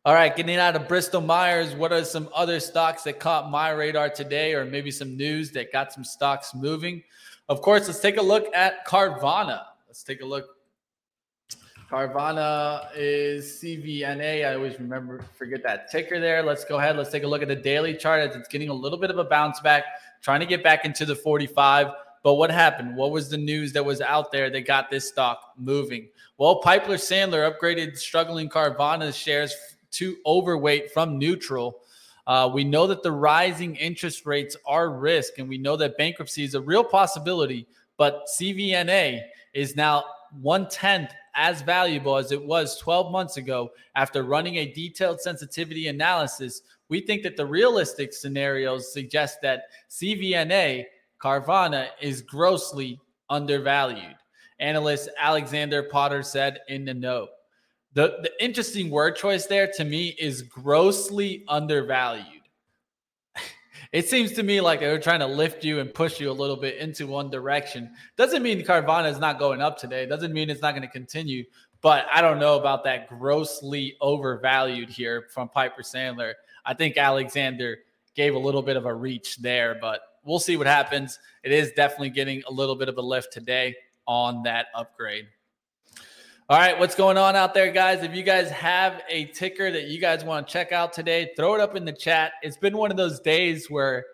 All 0.05 0.15
right, 0.15 0.35
getting 0.35 0.57
out 0.57 0.75
of 0.75 0.89
Bristol 0.89 1.21
Myers, 1.21 1.77
what 1.77 1.93
are 1.93 2.05
some 2.05 2.29
other 2.35 2.59
stocks 2.59 3.05
that 3.05 3.21
caught 3.21 3.53
my 3.53 3.71
radar 3.71 4.11
today, 4.11 4.53
or 4.53 4.65
maybe 4.65 4.91
some 4.91 5.17
news 5.17 5.53
that 5.53 5.71
got 5.71 5.93
some 5.93 6.03
stocks 6.03 6.57
moving? 6.57 7.05
Of 7.49 7.63
course, 7.63 7.87
let's 7.87 8.01
take 8.01 8.17
a 8.17 8.23
look 8.23 8.53
at 8.53 8.85
Carvana. 8.85 9.63
Let's 9.87 10.03
take 10.03 10.21
a 10.21 10.25
look. 10.25 10.57
Carvana 11.93 12.89
is 12.97 13.45
CVNA. 13.63 14.49
I 14.49 14.55
always 14.55 14.81
remember, 14.81 15.21
forget 15.37 15.63
that 15.65 15.91
ticker 15.91 16.19
there. 16.19 16.43
Let's 16.43 16.65
go 16.65 16.79
ahead. 16.79 16.97
Let's 16.97 17.11
take 17.11 17.25
a 17.25 17.27
look 17.27 17.43
at 17.43 17.49
the 17.49 17.55
daily 17.55 17.95
chart 17.95 18.35
it's 18.35 18.49
getting 18.49 18.71
a 18.71 18.75
little 18.75 18.97
bit 18.97 19.11
of 19.11 19.19
a 19.19 19.25
bounce 19.25 19.61
back, 19.61 19.85
trying 20.23 20.41
to 20.41 20.47
get 20.47 20.63
back 20.63 20.87
into 20.87 21.05
the 21.05 21.15
45. 21.15 21.89
But 22.23 22.35
what 22.35 22.51
happened? 22.51 22.97
What 22.97 23.11
was 23.11 23.29
the 23.29 23.37
news 23.37 23.75
that 23.75 23.85
was 23.85 24.01
out 24.01 24.33
there 24.33 24.49
that 24.49 24.63
got 24.63 24.89
this 24.89 25.07
stock 25.07 25.53
moving? 25.59 26.09
Well, 26.39 26.61
Piper 26.61 26.93
Sandler 26.93 27.53
upgraded 27.53 27.99
struggling 27.99 28.49
Carvana 28.49 29.13
shares 29.13 29.55
to 29.91 30.17
overweight 30.25 30.93
from 30.93 31.19
neutral. 31.19 31.83
Uh, 32.27 32.51
we 32.55 32.65
know 32.65 32.87
that 32.87 33.03
the 33.03 33.13
rising 33.13 33.77
interest 33.77 34.25
rates 34.25 34.57
are 34.65 34.89
risk, 34.89 35.35
and 35.37 35.47
we 35.47 35.59
know 35.59 35.77
that 35.77 35.99
bankruptcy 35.99 36.43
is 36.43 36.55
a 36.55 36.61
real 36.61 36.85
possibility. 36.85 37.67
But 37.99 38.29
CVNA 38.35 39.21
is 39.53 39.77
now 39.77 40.05
one 40.41 40.67
tenth 40.71 41.13
as 41.35 41.63
valuable 41.63 42.17
as 42.17 42.33
it 42.33 42.43
was 42.43 42.79
12 42.79 43.11
months 43.11 43.37
ago 43.37 43.71
after 43.95 44.23
running 44.23 44.57
a 44.57 44.73
detailed 44.73 45.21
sensitivity 45.21 45.89
analysis. 45.89 46.63
We 46.89 47.01
think 47.01 47.23
that 47.23 47.37
the 47.37 47.47
realistic 47.47 48.13
scenarios 48.13 48.93
suggest 48.93 49.39
that 49.43 49.65
CVNA 49.91 50.85
Carvana 51.23 51.89
is 52.01 52.23
grossly 52.23 52.99
undervalued. 53.31 54.17
Analyst 54.59 55.09
Alexander 55.19 55.83
Potter 55.85 56.23
said 56.23 56.61
in 56.69 56.85
the 56.85 56.95
note. 56.95 57.29
The, 57.95 58.19
the 58.23 58.31
interesting 58.43 58.91
word 58.91 59.17
choice 59.17 59.47
there 59.47 59.71
to 59.77 59.85
me 59.85 60.17
is 60.19 60.43
grossly 60.43 61.45
undervalued. 61.49 62.32
It 63.93 64.09
seems 64.09 64.33
to 64.33 64.43
me 64.43 64.61
like 64.61 64.81
they're 64.81 64.99
trying 64.99 65.21
to 65.21 65.27
lift 65.27 65.65
you 65.65 65.79
and 65.79 65.93
push 65.93 66.19
you 66.19 66.31
a 66.31 66.33
little 66.33 66.57
bit 66.57 66.79
into 66.79 67.07
one 67.07 67.31
direction. 67.31 67.93
Doesn't 68.17 68.43
mean 68.43 68.63
Carvana 68.63 69.11
is 69.11 69.19
not 69.19 69.39
going 69.39 69.61
up 69.61 69.79
today. 69.79 70.07
Doesn't 70.07 70.33
mean 70.33 70.49
it's 70.49 70.63
not 70.63 70.73
going 70.73 70.83
to 70.83 70.93
continue. 70.93 71.45
But 71.83 72.07
I 72.11 72.23
don't 72.23 72.39
know 72.39 72.59
about 72.59 72.85
that 72.85 73.09
grossly 73.09 73.97
overvalued 74.01 74.89
here 74.89 75.27
from 75.31 75.49
Piper 75.49 75.83
Sandler. 75.83 76.33
I 76.65 76.75
think 76.75 76.97
Alexander 76.97 77.79
gave 78.15 78.35
a 78.35 78.39
little 78.39 78.63
bit 78.63 78.77
of 78.77 78.87
a 78.87 78.95
reach 78.95 79.39
there, 79.39 79.77
but 79.81 80.01
we'll 80.25 80.39
see 80.39 80.57
what 80.57 80.67
happens. 80.67 81.19
It 81.43 81.53
is 81.53 81.73
definitely 81.73 82.11
getting 82.11 82.43
a 82.49 82.53
little 82.53 82.77
bit 82.77 82.89
of 82.89 82.97
a 82.99 83.03
lift 83.03 83.33
today 83.33 83.75
on 84.07 84.43
that 84.45 84.67
upgrade. 84.75 85.27
All 86.49 86.59
right, 86.59 86.77
what's 86.77 86.97
going 86.97 87.17
on 87.17 87.37
out 87.37 87.55
there, 87.55 87.71
guys? 87.71 88.03
If 88.03 88.17
you 88.17 88.25
guys 88.25 88.51
have 88.51 89.01
a 89.09 89.27
ticker 89.27 89.71
that 89.71 89.85
you 89.85 90.01
guys 90.01 90.25
want 90.25 90.47
to 90.47 90.53
check 90.53 90.73
out 90.73 90.93
today, 90.93 91.31
throw 91.37 91.55
it 91.55 91.61
up 91.61 91.77
in 91.77 91.85
the 91.85 91.93
chat. 91.93 92.33
It's 92.43 92.57
been 92.57 92.77
one 92.77 92.91
of 92.91 92.97
those 92.97 93.21
days 93.21 93.71
where 93.71 94.05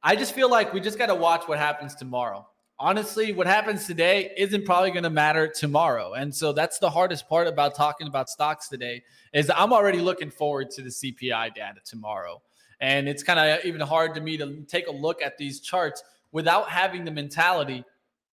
I 0.00 0.14
just 0.14 0.36
feel 0.36 0.48
like 0.48 0.72
we 0.72 0.80
just 0.80 0.98
got 0.98 1.06
to 1.06 1.16
watch 1.16 1.48
what 1.48 1.58
happens 1.58 1.96
tomorrow. 1.96 2.46
Honestly, 2.78 3.32
what 3.32 3.48
happens 3.48 3.88
today 3.88 4.32
isn't 4.36 4.64
probably 4.64 4.92
going 4.92 5.02
to 5.02 5.10
matter 5.10 5.48
tomorrow. 5.48 6.12
And 6.12 6.32
so 6.32 6.52
that's 6.52 6.78
the 6.78 6.88
hardest 6.88 7.28
part 7.28 7.48
about 7.48 7.74
talking 7.74 8.06
about 8.06 8.30
stocks 8.30 8.68
today 8.68 9.02
is 9.32 9.50
I'm 9.50 9.72
already 9.72 9.98
looking 9.98 10.30
forward 10.30 10.70
to 10.70 10.82
the 10.82 10.90
CPI 10.90 11.56
data 11.56 11.80
tomorrow. 11.84 12.40
And 12.80 13.08
it's 13.08 13.24
kind 13.24 13.40
of 13.40 13.64
even 13.64 13.80
hard 13.80 14.14
to 14.14 14.20
me 14.20 14.36
to 14.36 14.62
take 14.68 14.86
a 14.86 14.92
look 14.92 15.20
at 15.20 15.38
these 15.38 15.58
charts 15.58 16.04
without 16.30 16.70
having 16.70 17.04
the 17.04 17.10
mentality 17.10 17.84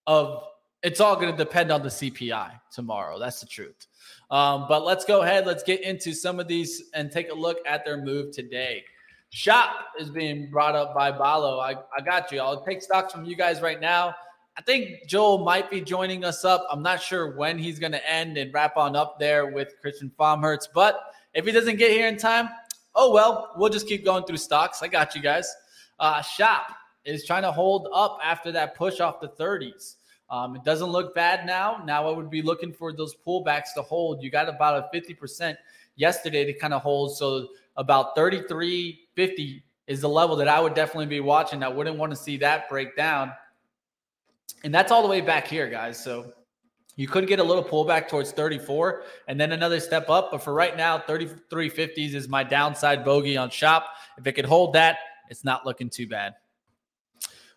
of 0.05 0.43
it's 0.83 0.99
all 0.99 1.15
going 1.15 1.31
to 1.31 1.37
depend 1.37 1.71
on 1.71 1.83
the 1.83 1.89
CPI 1.89 2.51
tomorrow. 2.71 3.19
That's 3.19 3.39
the 3.39 3.45
truth. 3.45 3.87
Um, 4.29 4.65
but 4.67 4.83
let's 4.83 5.05
go 5.05 5.21
ahead. 5.21 5.45
Let's 5.45 5.63
get 5.63 5.81
into 5.81 6.13
some 6.13 6.39
of 6.39 6.47
these 6.47 6.89
and 6.93 7.11
take 7.11 7.31
a 7.31 7.35
look 7.35 7.57
at 7.67 7.85
their 7.85 7.97
move 7.97 8.31
today. 8.31 8.83
Shop 9.29 9.71
is 9.99 10.09
being 10.09 10.49
brought 10.49 10.75
up 10.75 10.93
by 10.93 11.11
Balo. 11.11 11.61
I, 11.61 11.75
I 11.97 12.01
got 12.01 12.31
you. 12.31 12.39
I'll 12.39 12.65
take 12.65 12.81
stocks 12.81 13.13
from 13.13 13.25
you 13.25 13.35
guys 13.35 13.61
right 13.61 13.79
now. 13.79 14.15
I 14.57 14.61
think 14.61 15.07
Joel 15.07 15.45
might 15.45 15.69
be 15.69 15.79
joining 15.79 16.25
us 16.25 16.43
up. 16.43 16.65
I'm 16.69 16.81
not 16.81 17.01
sure 17.01 17.35
when 17.37 17.57
he's 17.57 17.79
going 17.79 17.93
to 17.93 18.09
end 18.09 18.37
and 18.37 18.53
wrap 18.53 18.75
on 18.75 18.95
up 18.95 19.19
there 19.19 19.47
with 19.47 19.75
Christian 19.81 20.11
Fromhertz. 20.19 20.67
But 20.73 20.99
if 21.33 21.45
he 21.45 21.51
doesn't 21.51 21.77
get 21.77 21.91
here 21.91 22.07
in 22.07 22.17
time, 22.17 22.49
oh 22.95 23.13
well, 23.13 23.53
we'll 23.55 23.69
just 23.69 23.87
keep 23.87 24.03
going 24.03 24.25
through 24.25 24.37
stocks. 24.37 24.81
I 24.83 24.89
got 24.89 25.15
you 25.15 25.21
guys. 25.21 25.53
Uh, 25.99 26.21
Shop 26.21 26.67
is 27.05 27.25
trying 27.25 27.43
to 27.43 27.51
hold 27.51 27.87
up 27.93 28.19
after 28.21 28.51
that 28.51 28.75
push 28.75 28.99
off 28.99 29.21
the 29.21 29.29
30s. 29.29 29.95
Um, 30.31 30.55
it 30.55 30.63
doesn't 30.63 30.89
look 30.89 31.13
bad 31.13 31.45
now. 31.45 31.83
Now 31.85 32.07
I 32.07 32.15
would 32.15 32.29
be 32.29 32.41
looking 32.41 32.71
for 32.71 32.93
those 32.93 33.13
pullbacks 33.13 33.73
to 33.75 33.81
hold. 33.81 34.23
You 34.23 34.31
got 34.31 34.47
about 34.47 34.89
a 34.93 34.97
50% 34.97 35.57
yesterday 35.97 36.45
to 36.45 36.53
kind 36.53 36.73
of 36.73 36.81
hold. 36.81 37.17
So 37.17 37.49
about 37.75 38.15
33.50 38.15 39.61
is 39.87 39.99
the 40.01 40.07
level 40.07 40.37
that 40.37 40.47
I 40.47 40.61
would 40.61 40.73
definitely 40.73 41.07
be 41.07 41.19
watching. 41.19 41.61
I 41.63 41.67
wouldn't 41.67 41.97
want 41.97 42.13
to 42.13 42.15
see 42.15 42.37
that 42.37 42.69
break 42.69 42.95
down. 42.95 43.33
And 44.63 44.73
that's 44.73 44.89
all 44.89 45.01
the 45.01 45.09
way 45.09 45.19
back 45.19 45.47
here, 45.47 45.69
guys. 45.69 46.01
So 46.01 46.31
you 46.95 47.09
could 47.09 47.27
get 47.27 47.39
a 47.39 47.43
little 47.43 47.63
pullback 47.63 48.07
towards 48.07 48.31
34 48.31 49.03
and 49.27 49.39
then 49.39 49.51
another 49.51 49.81
step 49.81 50.09
up. 50.09 50.31
But 50.31 50.41
for 50.41 50.53
right 50.53 50.77
now, 50.77 50.97
33.50s 50.97 52.13
is 52.13 52.29
my 52.29 52.43
downside 52.43 53.03
bogey 53.03 53.35
on 53.35 53.49
shop. 53.49 53.85
If 54.17 54.25
it 54.25 54.33
could 54.33 54.45
hold 54.45 54.73
that, 54.73 54.99
it's 55.29 55.43
not 55.43 55.65
looking 55.65 55.89
too 55.89 56.07
bad. 56.07 56.35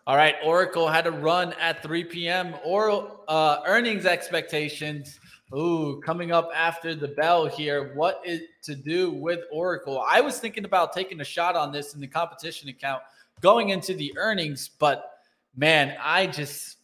All 0.06 0.16
right, 0.16 0.34
Oracle 0.44 0.86
had 0.86 1.06
a 1.06 1.10
run 1.10 1.54
at 1.54 1.82
3 1.82 2.04
p.m. 2.04 2.54
Or 2.62 3.20
uh, 3.26 3.60
earnings 3.66 4.04
expectations. 4.04 5.18
Ooh, 5.56 6.02
coming 6.04 6.30
up 6.30 6.50
after 6.54 6.94
the 6.94 7.08
bell 7.08 7.46
here. 7.46 7.94
What 7.94 8.20
is 8.22 8.42
to 8.64 8.74
do 8.74 9.12
with 9.12 9.40
Oracle? 9.50 10.04
I 10.06 10.20
was 10.20 10.38
thinking 10.38 10.66
about 10.66 10.92
taking 10.92 11.22
a 11.22 11.24
shot 11.24 11.56
on 11.56 11.72
this 11.72 11.94
in 11.94 12.02
the 12.02 12.06
competition 12.06 12.68
account 12.68 13.02
going 13.40 13.70
into 13.70 13.94
the 13.94 14.12
earnings, 14.18 14.68
but 14.68 15.20
man, 15.56 15.96
I 16.02 16.26
just 16.26 16.76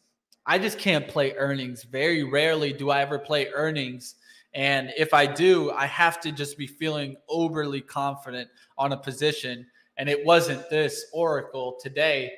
I 0.46 0.58
just 0.58 0.78
can't 0.78 1.06
play 1.06 1.34
earnings. 1.34 1.82
Very 1.82 2.24
rarely 2.24 2.72
do 2.72 2.88
I 2.88 3.02
ever 3.02 3.18
play 3.18 3.48
earnings. 3.48 4.14
And 4.54 4.94
if 4.96 5.12
I 5.12 5.26
do, 5.26 5.72
I 5.72 5.84
have 5.84 6.22
to 6.22 6.32
just 6.32 6.56
be 6.56 6.66
feeling 6.66 7.16
overly 7.28 7.82
confident 7.82 8.48
on 8.78 8.92
a 8.92 8.96
position. 8.96 9.66
And 9.98 10.08
it 10.08 10.24
wasn't 10.24 10.70
this 10.70 11.04
Oracle 11.12 11.76
today 11.82 12.32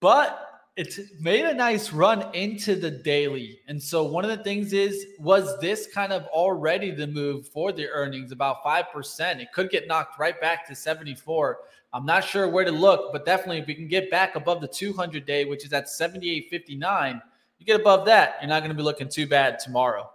but 0.00 0.42
it's 0.76 1.00
made 1.20 1.46
a 1.46 1.54
nice 1.54 1.90
run 1.90 2.34
into 2.34 2.76
the 2.76 2.90
daily. 2.90 3.60
And 3.66 3.82
so 3.82 4.04
one 4.04 4.24
of 4.24 4.30
the 4.30 4.44
things 4.44 4.74
is 4.74 5.06
was 5.18 5.58
this 5.58 5.88
kind 5.92 6.12
of 6.12 6.24
already 6.26 6.90
the 6.90 7.06
move 7.06 7.48
for 7.48 7.72
the 7.72 7.88
earnings 7.88 8.30
about 8.30 8.62
5%. 8.62 9.40
It 9.40 9.52
could 9.54 9.70
get 9.70 9.88
knocked 9.88 10.18
right 10.18 10.38
back 10.38 10.66
to 10.68 10.74
74. 10.74 11.58
I'm 11.94 12.04
not 12.04 12.24
sure 12.24 12.46
where 12.46 12.64
to 12.66 12.70
look, 12.70 13.10
but 13.10 13.24
definitely 13.24 13.58
if 13.58 13.66
we 13.66 13.74
can 13.74 13.88
get 13.88 14.10
back 14.10 14.36
above 14.36 14.60
the 14.60 14.68
200 14.68 15.24
day, 15.24 15.46
which 15.46 15.64
is 15.64 15.72
at 15.72 15.86
78.59, 15.86 17.22
you 17.58 17.64
get 17.64 17.80
above 17.80 18.04
that, 18.04 18.36
you're 18.42 18.50
not 18.50 18.60
going 18.60 18.70
to 18.70 18.76
be 18.76 18.82
looking 18.82 19.08
too 19.08 19.26
bad 19.26 19.58
tomorrow. 19.58 20.10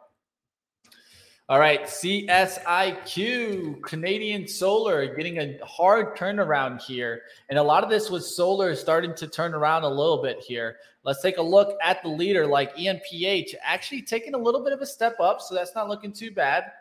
All 1.50 1.60
right, 1.60 1.83
CSIQ, 1.83 3.81
Canadian 3.81 4.48
Solar, 4.48 5.13
getting 5.13 5.39
a 5.39 5.57
hard 5.65 6.15
turnaround 6.15 6.81
here. 6.81 7.24
And 7.50 7.60
a 7.60 7.63
lot 7.63 7.83
of 7.83 7.89
this 7.89 8.10
was 8.10 8.38
solar 8.38 8.74
starting 8.74 9.13
to 9.15 9.27
turn 9.27 9.53
around 9.53 9.83
a 9.83 9.89
little 9.89 10.21
bit 10.21 10.39
here. 10.39 10.77
Let's 11.03 11.21
take 11.21 11.38
a 11.38 11.41
look 11.41 11.77
at 11.83 12.01
the 12.03 12.10
leader 12.10 12.48
like 12.48 12.74
ENPH, 12.77 13.55
actually 13.63 14.01
taking 14.01 14.33
a 14.33 14.38
little 14.38 14.63
bit 14.63 14.71
of 14.71 14.79
a 14.81 14.86
step 14.86 15.19
up. 15.19 15.41
So 15.41 15.53
that's 15.53 15.75
not 15.75 15.89
looking 15.89 16.13
too 16.13 16.31
bad. 16.31 16.71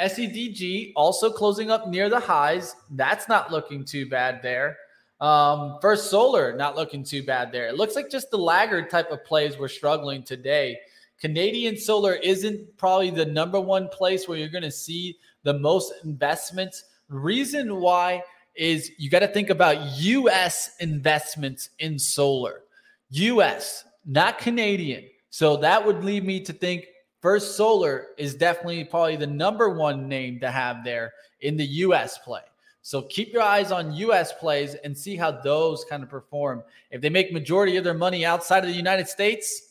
SEDG 0.00 0.92
also 0.96 1.30
closing 1.30 1.70
up 1.70 1.88
near 1.88 2.08
the 2.08 2.20
highs. 2.20 2.76
That's 2.92 3.28
not 3.28 3.52
looking 3.52 3.84
too 3.84 4.08
bad 4.08 4.40
there. 4.42 4.78
Um, 5.20 5.78
First 5.82 6.10
Solar, 6.10 6.56
not 6.56 6.76
looking 6.76 7.04
too 7.04 7.22
bad 7.22 7.52
there. 7.52 7.68
It 7.68 7.76
looks 7.76 7.94
like 7.94 8.10
just 8.10 8.30
the 8.30 8.38
laggard 8.38 8.90
type 8.90 9.10
of 9.10 9.24
plays 9.24 9.58
were 9.58 9.68
struggling 9.68 10.22
today. 10.22 10.78
Canadian 11.24 11.74
solar 11.74 12.16
isn't 12.16 12.76
probably 12.76 13.08
the 13.08 13.24
number 13.24 13.58
one 13.58 13.88
place 13.88 14.28
where 14.28 14.36
you're 14.36 14.50
going 14.50 14.62
to 14.62 14.70
see 14.70 15.16
the 15.42 15.54
most 15.54 15.94
investments. 16.04 16.84
Reason 17.08 17.80
why 17.80 18.22
is 18.54 18.90
you 18.98 19.08
got 19.08 19.20
to 19.20 19.28
think 19.28 19.48
about 19.48 19.78
US 20.00 20.76
investments 20.80 21.70
in 21.78 21.98
solar. 21.98 22.64
US, 23.08 23.86
not 24.04 24.36
Canadian. 24.36 25.04
So 25.30 25.56
that 25.56 25.82
would 25.82 26.04
lead 26.04 26.26
me 26.26 26.40
to 26.40 26.52
think 26.52 26.84
First 27.22 27.56
Solar 27.56 28.08
is 28.18 28.34
definitely 28.34 28.84
probably 28.84 29.16
the 29.16 29.26
number 29.26 29.70
one 29.70 30.06
name 30.06 30.38
to 30.40 30.50
have 30.50 30.84
there 30.84 31.14
in 31.40 31.56
the 31.56 31.64
US 31.64 32.18
play. 32.18 32.42
So 32.82 33.00
keep 33.00 33.32
your 33.32 33.40
eyes 33.40 33.72
on 33.72 33.94
US 33.94 34.34
plays 34.34 34.74
and 34.84 34.94
see 34.94 35.16
how 35.16 35.30
those 35.30 35.86
kind 35.86 36.02
of 36.02 36.10
perform. 36.10 36.62
If 36.90 37.00
they 37.00 37.08
make 37.08 37.32
majority 37.32 37.78
of 37.78 37.84
their 37.84 37.94
money 37.94 38.26
outside 38.26 38.62
of 38.62 38.68
the 38.68 38.76
United 38.76 39.08
States, 39.08 39.70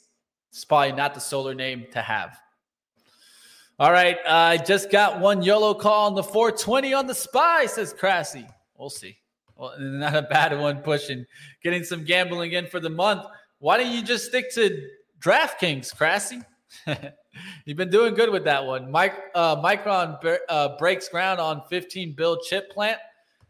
It's 0.53 0.63
probably 0.63 0.91
not 0.91 1.15
the 1.15 1.19
solar 1.19 1.55
name 1.55 1.87
to 1.93 2.01
have. 2.03 2.37
All 3.79 3.91
right, 3.91 4.17
I 4.23 4.57
uh, 4.57 4.63
just 4.63 4.91
got 4.91 5.19
one 5.19 5.41
YOLO 5.41 5.73
call 5.73 6.05
on 6.05 6.13
the 6.13 6.21
420 6.21 6.93
on 6.93 7.07
the 7.07 7.15
spy, 7.15 7.65
says 7.65 7.91
Crassy. 7.91 8.45
We'll 8.77 8.91
see. 8.91 9.17
Well, 9.55 9.73
not 9.79 10.15
a 10.15 10.21
bad 10.21 10.55
one 10.59 10.81
pushing, 10.81 11.25
getting 11.63 11.83
some 11.83 12.03
gambling 12.03 12.51
in 12.51 12.67
for 12.67 12.79
the 12.79 12.89
month. 12.91 13.25
Why 13.57 13.77
don't 13.77 13.91
you 13.91 14.03
just 14.03 14.25
stick 14.25 14.53
to 14.53 14.89
DraftKings, 15.19 15.95
Crassy? 15.95 16.43
You've 17.65 17.77
been 17.77 17.89
doing 17.89 18.13
good 18.13 18.29
with 18.29 18.43
that 18.43 18.63
one. 18.63 18.91
Mike, 18.91 19.15
uh, 19.33 19.55
Micron 19.55 20.37
uh, 20.49 20.77
breaks 20.77 21.09
ground 21.09 21.39
on 21.39 21.63
15 21.67 22.13
bill 22.13 22.37
chip 22.37 22.71
plant. 22.71 22.99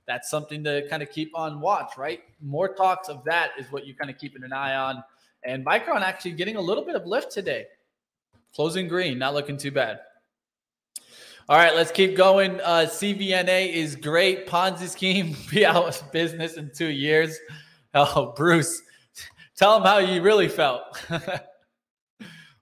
That's 0.08 0.30
something 0.30 0.64
to 0.64 0.88
kind 0.90 1.04
of 1.04 1.12
keep 1.12 1.38
on 1.38 1.60
watch, 1.60 1.98
right? 1.98 2.22
More 2.42 2.74
talks 2.74 3.10
of 3.10 3.26
that 3.26 3.52
is 3.60 3.70
what 3.74 3.86
you're 3.86 3.98
kind 3.98 4.10
of 4.10 4.18
keeping 4.18 4.46
an 4.46 4.54
eye 4.54 4.76
on. 4.76 5.04
And 5.46 5.66
Micron 5.66 6.02
actually 6.02 6.32
getting 6.32 6.56
a 6.56 6.62
little 6.62 6.86
bit 6.86 6.96
of 6.96 7.06
lift 7.06 7.32
today. 7.32 7.66
Closing 8.56 8.88
green, 8.88 9.18
not 9.18 9.34
looking 9.34 9.58
too 9.58 9.72
bad. 9.72 10.00
All 11.50 11.58
right, 11.58 11.76
let's 11.76 11.92
keep 11.92 12.16
going. 12.16 12.62
Uh, 12.62 12.88
CVNA 12.88 13.74
is 13.74 13.96
great. 13.96 14.48
Ponzi 14.48 14.88
scheme 14.88 15.36
be 15.52 15.66
out 15.66 16.02
of 16.02 16.12
business 16.12 16.56
in 16.56 16.72
two 16.74 16.88
years. 16.88 17.38
Oh, 17.94 18.34
Bruce, 18.36 18.82
tell 19.56 19.78
them 19.78 19.86
how 19.86 19.98
you 19.98 20.22
really 20.22 20.48
felt. 20.48 21.04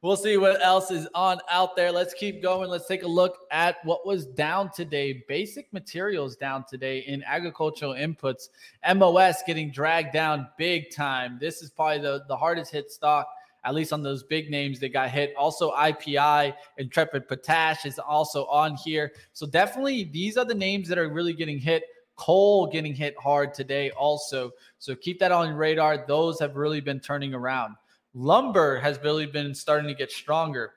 we'll 0.02 0.18
see 0.18 0.38
what 0.38 0.62
else 0.62 0.92
is 0.92 1.08
on 1.14 1.40
out 1.50 1.76
there. 1.76 1.92
Let's 1.92 2.14
keep 2.14 2.42
going. 2.42 2.70
Let's 2.70 2.88
take 2.88 3.04
a 3.04 3.08
look 3.08 3.40
at 3.52 3.84
what 3.86 4.06
was 4.06 4.26
down 4.26 4.72
today. 4.72 5.24
Basic 5.28 5.72
materials 5.74 6.36
down 6.36 6.66
today 6.70 7.00
in 7.00 7.24
agricultural 7.24 7.94
inputs. 7.94 8.50
MOS 8.96 9.44
getting 9.46 9.72
dragged 9.72 10.14
down 10.14 10.48
big 10.58 10.94
time. 10.94 11.38
This 11.40 11.62
is 11.62 11.70
probably 11.70 12.00
the, 12.00 12.24
the 12.28 12.38
hardest 12.38 12.72
hit 12.72 12.92
stock 12.92 13.28
at 13.64 13.76
least 13.76 13.94
on 13.94 14.02
those 14.02 14.24
big 14.24 14.50
names 14.50 14.80
that 14.80 14.90
got 14.90 15.10
hit. 15.10 15.34
Also, 15.38 15.72
IPI, 15.74 16.54
Intrepid 16.78 17.28
Potash 17.28 17.86
is 17.86 18.00
also 18.00 18.46
on 18.46 18.76
here. 18.76 19.12
So, 19.34 19.46
definitely, 19.46 20.06
these 20.06 20.38
are 20.38 20.46
the 20.46 20.56
names 20.56 20.88
that 20.88 20.98
are 20.98 21.10
really 21.10 21.34
getting 21.34 21.60
hit. 21.60 21.84
Coal 22.16 22.68
getting 22.68 22.94
hit 22.94 23.16
hard 23.20 23.54
today, 23.54 23.92
also. 23.92 24.52
So, 24.80 24.96
keep 24.96 25.20
that 25.20 25.32
on 25.32 25.50
your 25.50 25.58
radar. 25.58 26.06
Those 26.08 26.40
have 26.40 26.56
really 26.56 26.82
been 26.82 27.00
turning 27.00 27.34
around. 27.36 27.76
Lumber 28.14 28.80
has 28.80 29.00
really 29.04 29.26
been 29.26 29.56
starting 29.56 29.88
to 29.88 29.94
get 29.94 30.12
stronger. 30.12 30.74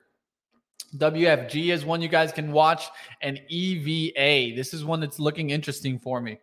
WFG 0.97 1.73
is 1.73 1.83
one 1.83 2.01
you 2.01 2.07
guys 2.07 2.31
can 2.31 2.51
watch, 2.51 2.85
and 3.21 3.41
EVA. 3.49 4.55
This 4.55 4.73
is 4.73 4.85
one 4.85 5.01
that's 5.01 5.19
looking 5.19 5.49
interesting 5.49 5.99
for 5.99 6.21
me. 6.21 6.39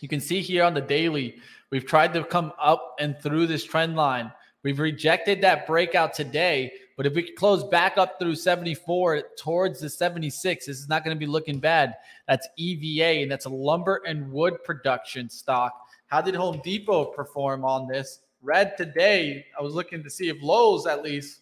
You 0.00 0.08
can 0.08 0.20
see 0.20 0.40
here 0.40 0.62
on 0.62 0.74
the 0.74 0.80
daily, 0.80 1.36
we've 1.70 1.86
tried 1.86 2.12
to 2.14 2.22
come 2.22 2.52
up 2.60 2.94
and 3.00 3.18
through 3.20 3.46
this 3.46 3.64
trend 3.64 3.96
line. 3.96 4.30
We've 4.62 4.78
rejected 4.78 5.40
that 5.42 5.66
breakout 5.66 6.14
today, 6.14 6.72
but 6.96 7.06
if 7.06 7.14
we 7.14 7.32
close 7.32 7.64
back 7.64 7.98
up 7.98 8.18
through 8.18 8.36
74 8.36 9.22
towards 9.38 9.80
the 9.80 9.88
76, 9.88 10.66
this 10.66 10.78
is 10.78 10.88
not 10.88 11.04
going 11.04 11.16
to 11.16 11.18
be 11.18 11.26
looking 11.26 11.58
bad. 11.58 11.94
That's 12.28 12.46
EVA, 12.56 13.22
and 13.22 13.30
that's 13.30 13.46
a 13.46 13.50
lumber 13.50 14.02
and 14.06 14.30
wood 14.30 14.62
production 14.64 15.28
stock. 15.28 15.72
How 16.06 16.20
did 16.20 16.34
Home 16.34 16.60
Depot 16.62 17.06
perform 17.06 17.64
on 17.64 17.88
this? 17.88 18.20
Red 18.46 18.76
today. 18.76 19.44
I 19.58 19.62
was 19.62 19.74
looking 19.74 20.04
to 20.04 20.08
see 20.08 20.28
if 20.28 20.40
Lowe's 20.40 20.86
at 20.86 21.02
least 21.02 21.40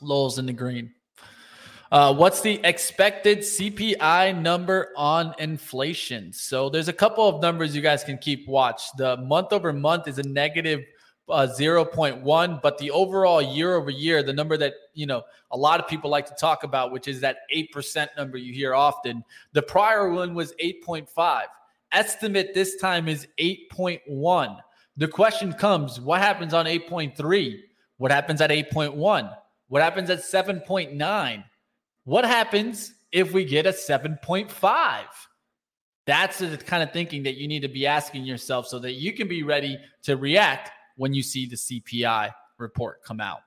Lowe's 0.00 0.38
in 0.38 0.46
the 0.46 0.54
green. 0.54 0.90
Uh, 1.92 2.14
what's 2.14 2.40
the 2.40 2.60
expected 2.64 3.40
CPI 3.40 4.40
number 4.40 4.88
on 4.96 5.34
inflation? 5.38 6.32
So 6.32 6.70
there's 6.70 6.88
a 6.88 6.94
couple 6.94 7.28
of 7.28 7.42
numbers 7.42 7.76
you 7.76 7.82
guys 7.82 8.04
can 8.04 8.16
keep 8.16 8.48
watch. 8.48 8.84
The 8.96 9.18
month 9.18 9.52
over 9.52 9.70
month 9.70 10.08
is 10.08 10.18
a 10.18 10.22
negative 10.22 10.82
uh, 11.28 11.46
0.1, 11.46 12.62
but 12.62 12.78
the 12.78 12.90
overall 12.90 13.42
year 13.42 13.74
over 13.74 13.90
year, 13.90 14.22
the 14.22 14.32
number 14.32 14.56
that 14.56 14.72
you 14.94 15.04
know 15.04 15.22
a 15.50 15.56
lot 15.56 15.78
of 15.78 15.86
people 15.86 16.08
like 16.08 16.26
to 16.26 16.34
talk 16.34 16.64
about, 16.64 16.90
which 16.90 17.06
is 17.06 17.20
that 17.20 17.40
8% 17.54 18.08
number 18.16 18.38
you 18.38 18.54
hear 18.54 18.74
often. 18.74 19.22
The 19.52 19.62
prior 19.62 20.10
one 20.10 20.34
was 20.34 20.54
8.5. 20.62 21.42
Estimate 21.92 22.54
this 22.54 22.76
time 22.76 23.08
is 23.08 23.26
8.1. 23.38 24.58
The 24.98 25.08
question 25.08 25.52
comes, 25.52 26.00
what 26.00 26.20
happens 26.20 26.52
on 26.52 26.66
8.3? 26.66 27.60
What 27.98 28.10
happens 28.10 28.40
at 28.40 28.50
8.1? 28.50 29.36
What 29.68 29.82
happens 29.82 30.10
at 30.10 30.18
7.9? 30.18 31.44
What 32.04 32.24
happens 32.24 32.92
if 33.12 33.32
we 33.32 33.44
get 33.44 33.64
a 33.66 33.70
7.5? 33.70 35.04
That's 36.04 36.38
the 36.38 36.56
kind 36.56 36.82
of 36.82 36.92
thinking 36.92 37.22
that 37.22 37.36
you 37.36 37.46
need 37.46 37.60
to 37.60 37.68
be 37.68 37.86
asking 37.86 38.24
yourself 38.24 38.66
so 38.66 38.78
that 38.80 38.94
you 38.94 39.12
can 39.12 39.28
be 39.28 39.42
ready 39.44 39.78
to 40.02 40.16
react 40.16 40.70
when 40.96 41.14
you 41.14 41.22
see 41.22 41.46
the 41.46 41.56
CPI 41.56 42.32
report 42.56 43.02
come 43.04 43.20
out. 43.20 43.40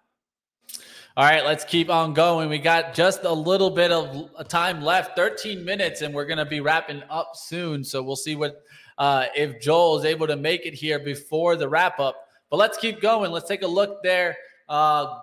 All 1.17 1.25
right, 1.25 1.43
let's 1.43 1.65
keep 1.65 1.89
on 1.89 2.13
going. 2.13 2.47
We 2.47 2.59
got 2.59 2.93
just 2.93 3.25
a 3.25 3.33
little 3.33 3.71
bit 3.71 3.91
of 3.91 4.47
time 4.47 4.81
left 4.81 5.17
13 5.17 5.65
minutes, 5.65 6.01
and 6.01 6.13
we're 6.13 6.25
going 6.25 6.37
to 6.37 6.45
be 6.45 6.61
wrapping 6.61 7.03
up 7.09 7.35
soon. 7.35 7.83
So 7.83 8.01
we'll 8.01 8.15
see 8.15 8.35
what 8.35 8.63
uh, 8.97 9.25
if 9.35 9.61
Joel 9.61 9.99
is 9.99 10.05
able 10.05 10.27
to 10.27 10.35
make 10.35 10.65
it 10.65 10.73
here 10.73 10.99
before 10.99 11.55
the 11.55 11.67
wrap 11.67 11.99
up. 11.99 12.27
But 12.49 12.57
let's 12.57 12.77
keep 12.77 13.01
going. 13.01 13.31
Let's 13.31 13.47
take 13.47 13.61
a 13.61 13.67
look 13.67 14.03
there. 14.03 14.35
Uh, 14.67 15.19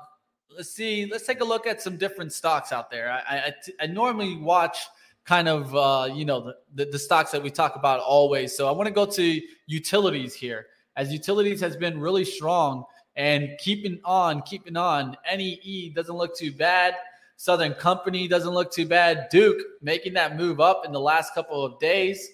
let's 0.56 0.70
see. 0.70 1.06
Let's 1.10 1.26
take 1.26 1.40
a 1.40 1.44
look 1.44 1.66
at 1.66 1.82
some 1.82 1.96
different 1.96 2.32
stocks 2.32 2.72
out 2.72 2.90
there. 2.90 3.10
I, 3.10 3.36
I, 3.36 3.54
I 3.80 3.86
normally 3.86 4.36
watch 4.36 4.78
kind 5.24 5.46
of 5.46 5.74
uh, 5.74 6.08
you 6.12 6.24
know 6.24 6.40
the, 6.40 6.56
the, 6.74 6.90
the 6.92 6.98
stocks 6.98 7.30
that 7.32 7.42
we 7.42 7.50
talk 7.50 7.76
about 7.76 8.00
always. 8.00 8.56
So 8.56 8.66
I 8.68 8.72
want 8.72 8.86
to 8.86 8.94
go 8.94 9.04
to 9.06 9.40
utilities 9.66 10.34
here 10.34 10.66
as 10.98 11.12
utilities 11.12 11.60
has 11.60 11.76
been 11.76 12.00
really 12.00 12.24
strong 12.24 12.84
and 13.14 13.50
keeping 13.58 14.00
on, 14.04 14.42
keeping 14.42 14.76
on. 14.76 15.16
NEE 15.32 15.92
doesn't 15.94 16.14
look 16.14 16.36
too 16.36 16.50
bad. 16.50 16.94
Southern 17.36 17.72
Company 17.74 18.26
doesn't 18.26 18.52
look 18.52 18.72
too 18.72 18.84
bad. 18.84 19.28
Duke 19.30 19.60
making 19.80 20.12
that 20.14 20.36
move 20.36 20.60
up 20.60 20.84
in 20.84 20.90
the 20.90 21.00
last 21.00 21.34
couple 21.34 21.64
of 21.64 21.78
days. 21.78 22.28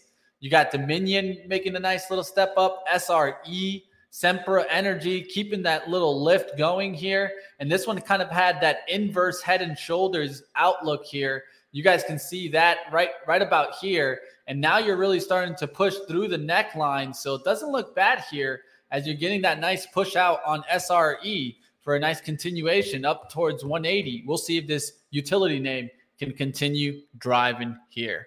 You 0.45 0.51
got 0.51 0.71
Dominion 0.71 1.39
making 1.47 1.75
a 1.75 1.81
nice 1.81 2.11
little 2.11 2.23
step 2.23 2.53
up. 2.59 2.85
SRE, 2.93 3.83
Sempra 4.13 4.67
Energy 4.69 5.23
keeping 5.23 5.63
that 5.63 5.89
little 5.89 6.23
lift 6.23 6.59
going 6.59 6.93
here. 6.93 7.33
And 7.61 7.73
this 7.73 7.87
one 7.87 7.99
kind 7.99 8.21
of 8.21 8.29
had 8.29 8.61
that 8.61 8.81
inverse 8.87 9.41
head 9.41 9.63
and 9.63 9.79
shoulders 9.79 10.43
outlook 10.55 11.03
here. 11.07 11.45
You 11.73 11.83
guys 11.83 12.05
can 12.05 12.19
see 12.19 12.49
that 12.49 12.81
right 12.93 13.09
right 13.27 13.41
about 13.41 13.77
here. 13.77 14.21
And 14.47 14.61
now 14.61 14.77
you're 14.77 14.99
really 14.99 15.19
starting 15.19 15.57
to 15.57 15.67
push 15.67 15.95
through 16.07 16.29
the 16.29 16.37
neckline. 16.37 17.17
So 17.17 17.37
it 17.37 17.45
doesn't 17.45 17.73
look 17.73 17.97
bad 17.97 18.23
here 18.31 18.65
as 18.91 19.07
you're 19.07 19.17
getting 19.17 19.41
that 19.41 19.61
nice 19.61 19.87
push 19.87 20.15
out 20.15 20.41
on 20.45 20.63
SRE 20.71 21.57
for 21.81 21.97
a 21.97 21.99
nice 21.99 22.21
continuation 22.21 23.07
up 23.07 23.31
towards 23.31 23.65
180. 23.65 24.25
We'll 24.27 24.37
see 24.37 24.59
if 24.59 24.67
this 24.67 24.93
utility 25.11 25.59
name 25.59 25.89
can 26.19 26.33
continue 26.33 27.01
driving 27.17 27.79
here. 27.89 28.27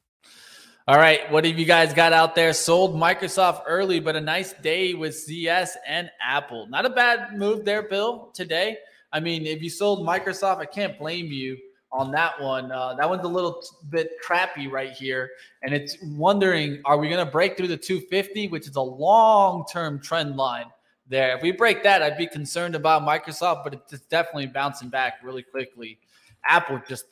All 0.87 0.97
right, 0.97 1.31
what 1.31 1.45
have 1.45 1.59
you 1.59 1.65
guys 1.65 1.93
got 1.93 2.11
out 2.11 2.33
there? 2.33 2.51
Sold 2.53 2.95
Microsoft 2.95 3.61
early, 3.67 3.99
but 3.99 4.15
a 4.15 4.21
nice 4.21 4.53
day 4.53 4.95
with 4.95 5.13
ZS 5.13 5.73
and 5.87 6.09
Apple. 6.19 6.65
Not 6.65 6.87
a 6.87 6.89
bad 6.89 7.37
move 7.37 7.65
there, 7.65 7.83
Bill, 7.83 8.31
today. 8.33 8.77
I 9.13 9.19
mean, 9.19 9.45
if 9.45 9.61
you 9.61 9.69
sold 9.69 10.07
Microsoft, 10.07 10.57
I 10.57 10.65
can't 10.65 10.97
blame 10.97 11.27
you 11.27 11.55
on 11.91 12.09
that 12.13 12.41
one. 12.41 12.71
Uh, 12.71 12.95
that 12.95 13.07
one's 13.07 13.23
a 13.23 13.27
little 13.27 13.63
bit 13.91 14.09
crappy 14.23 14.67
right 14.67 14.91
here. 14.91 15.29
And 15.61 15.71
it's 15.71 15.97
wondering, 16.01 16.81
are 16.83 16.97
we 16.97 17.09
going 17.09 17.23
to 17.23 17.31
break 17.31 17.57
through 17.57 17.67
the 17.67 17.77
250, 17.77 18.47
which 18.47 18.67
is 18.67 18.75
a 18.75 18.81
long 18.81 19.65
term 19.71 20.01
trend 20.01 20.35
line 20.35 20.65
there? 21.07 21.37
If 21.37 21.43
we 21.43 21.51
break 21.51 21.83
that, 21.83 22.01
I'd 22.01 22.17
be 22.17 22.25
concerned 22.25 22.73
about 22.73 23.03
Microsoft, 23.03 23.63
but 23.63 23.75
it's 23.75 24.05
definitely 24.07 24.47
bouncing 24.47 24.89
back 24.89 25.19
really 25.23 25.43
quickly. 25.43 25.99
Apple 26.43 26.81
just 26.87 27.05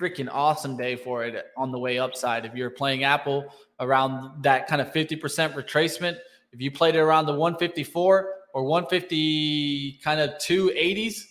freaking 0.00 0.28
awesome 0.30 0.76
day 0.76 0.96
for 0.96 1.24
it 1.24 1.46
on 1.56 1.70
the 1.70 1.78
way 1.78 1.98
upside. 1.98 2.46
If 2.46 2.54
you're 2.54 2.70
playing 2.70 3.04
Apple 3.04 3.52
around 3.78 4.42
that 4.42 4.66
kind 4.66 4.80
of 4.80 4.92
50% 4.92 5.20
retracement, 5.54 6.16
if 6.52 6.60
you 6.60 6.70
played 6.70 6.94
it 6.96 7.00
around 7.00 7.26
the 7.26 7.34
154 7.34 8.34
or 8.54 8.64
150 8.64 10.00
kind 10.02 10.20
of 10.20 10.30
280s, 10.38 11.22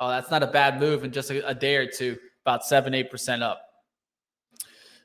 oh, 0.00 0.08
that's 0.08 0.30
not 0.30 0.42
a 0.42 0.48
bad 0.48 0.80
move 0.80 1.04
in 1.04 1.12
just 1.12 1.30
a, 1.30 1.46
a 1.46 1.54
day 1.54 1.76
or 1.76 1.86
two, 1.86 2.18
about 2.44 2.64
7 2.64 2.92
8% 2.92 3.42
up. 3.42 3.62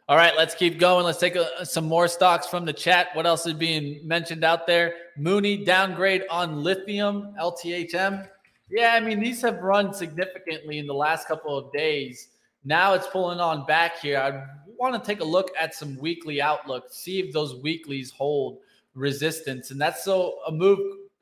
All 0.10 0.18
right, 0.18 0.34
let's 0.36 0.54
keep 0.54 0.80
going. 0.80 1.06
Let's 1.06 1.20
take 1.20 1.36
a, 1.36 1.66
some 1.66 1.88
more 1.88 2.10
stocks 2.10 2.46
from 2.46 2.66
the 2.66 2.74
chat. 2.74 3.08
What 3.14 3.26
else 3.26 3.46
is 3.46 3.54
being 3.54 4.06
mentioned 4.06 4.44
out 4.44 4.68
there? 4.68 4.96
Mooney 5.18 5.64
downgrade 5.64 6.24
on 6.30 6.62
lithium, 6.62 7.34
LTHM. 7.40 8.28
Yeah, 8.70 8.96
I 8.96 9.00
mean, 9.00 9.22
these 9.22 9.42
have 9.44 9.60
run 9.60 9.94
significantly 9.94 10.80
in 10.80 10.88
the 10.88 10.94
last 10.94 11.28
couple 11.28 11.58
of 11.58 11.72
days. 11.72 12.28
Now 12.66 12.94
it's 12.94 13.08
pulling 13.08 13.40
on 13.40 13.66
back 13.66 14.00
here. 14.00 14.20
I 14.20 14.46
want 14.78 15.02
to 15.02 15.06
take 15.06 15.22
a 15.22 15.26
look 15.26 15.52
at 15.60 15.76
some 15.76 15.98
weekly 15.98 16.42
outlook, 16.42 16.86
see 16.90 17.20
if 17.20 17.34
those 17.34 17.56
weeklies 17.56 18.12
hold 18.12 18.60
resistance. 18.96 19.72
And 19.72 19.80
that's 19.80 20.04
so 20.04 20.40
a 20.48 20.52
move 20.52 20.80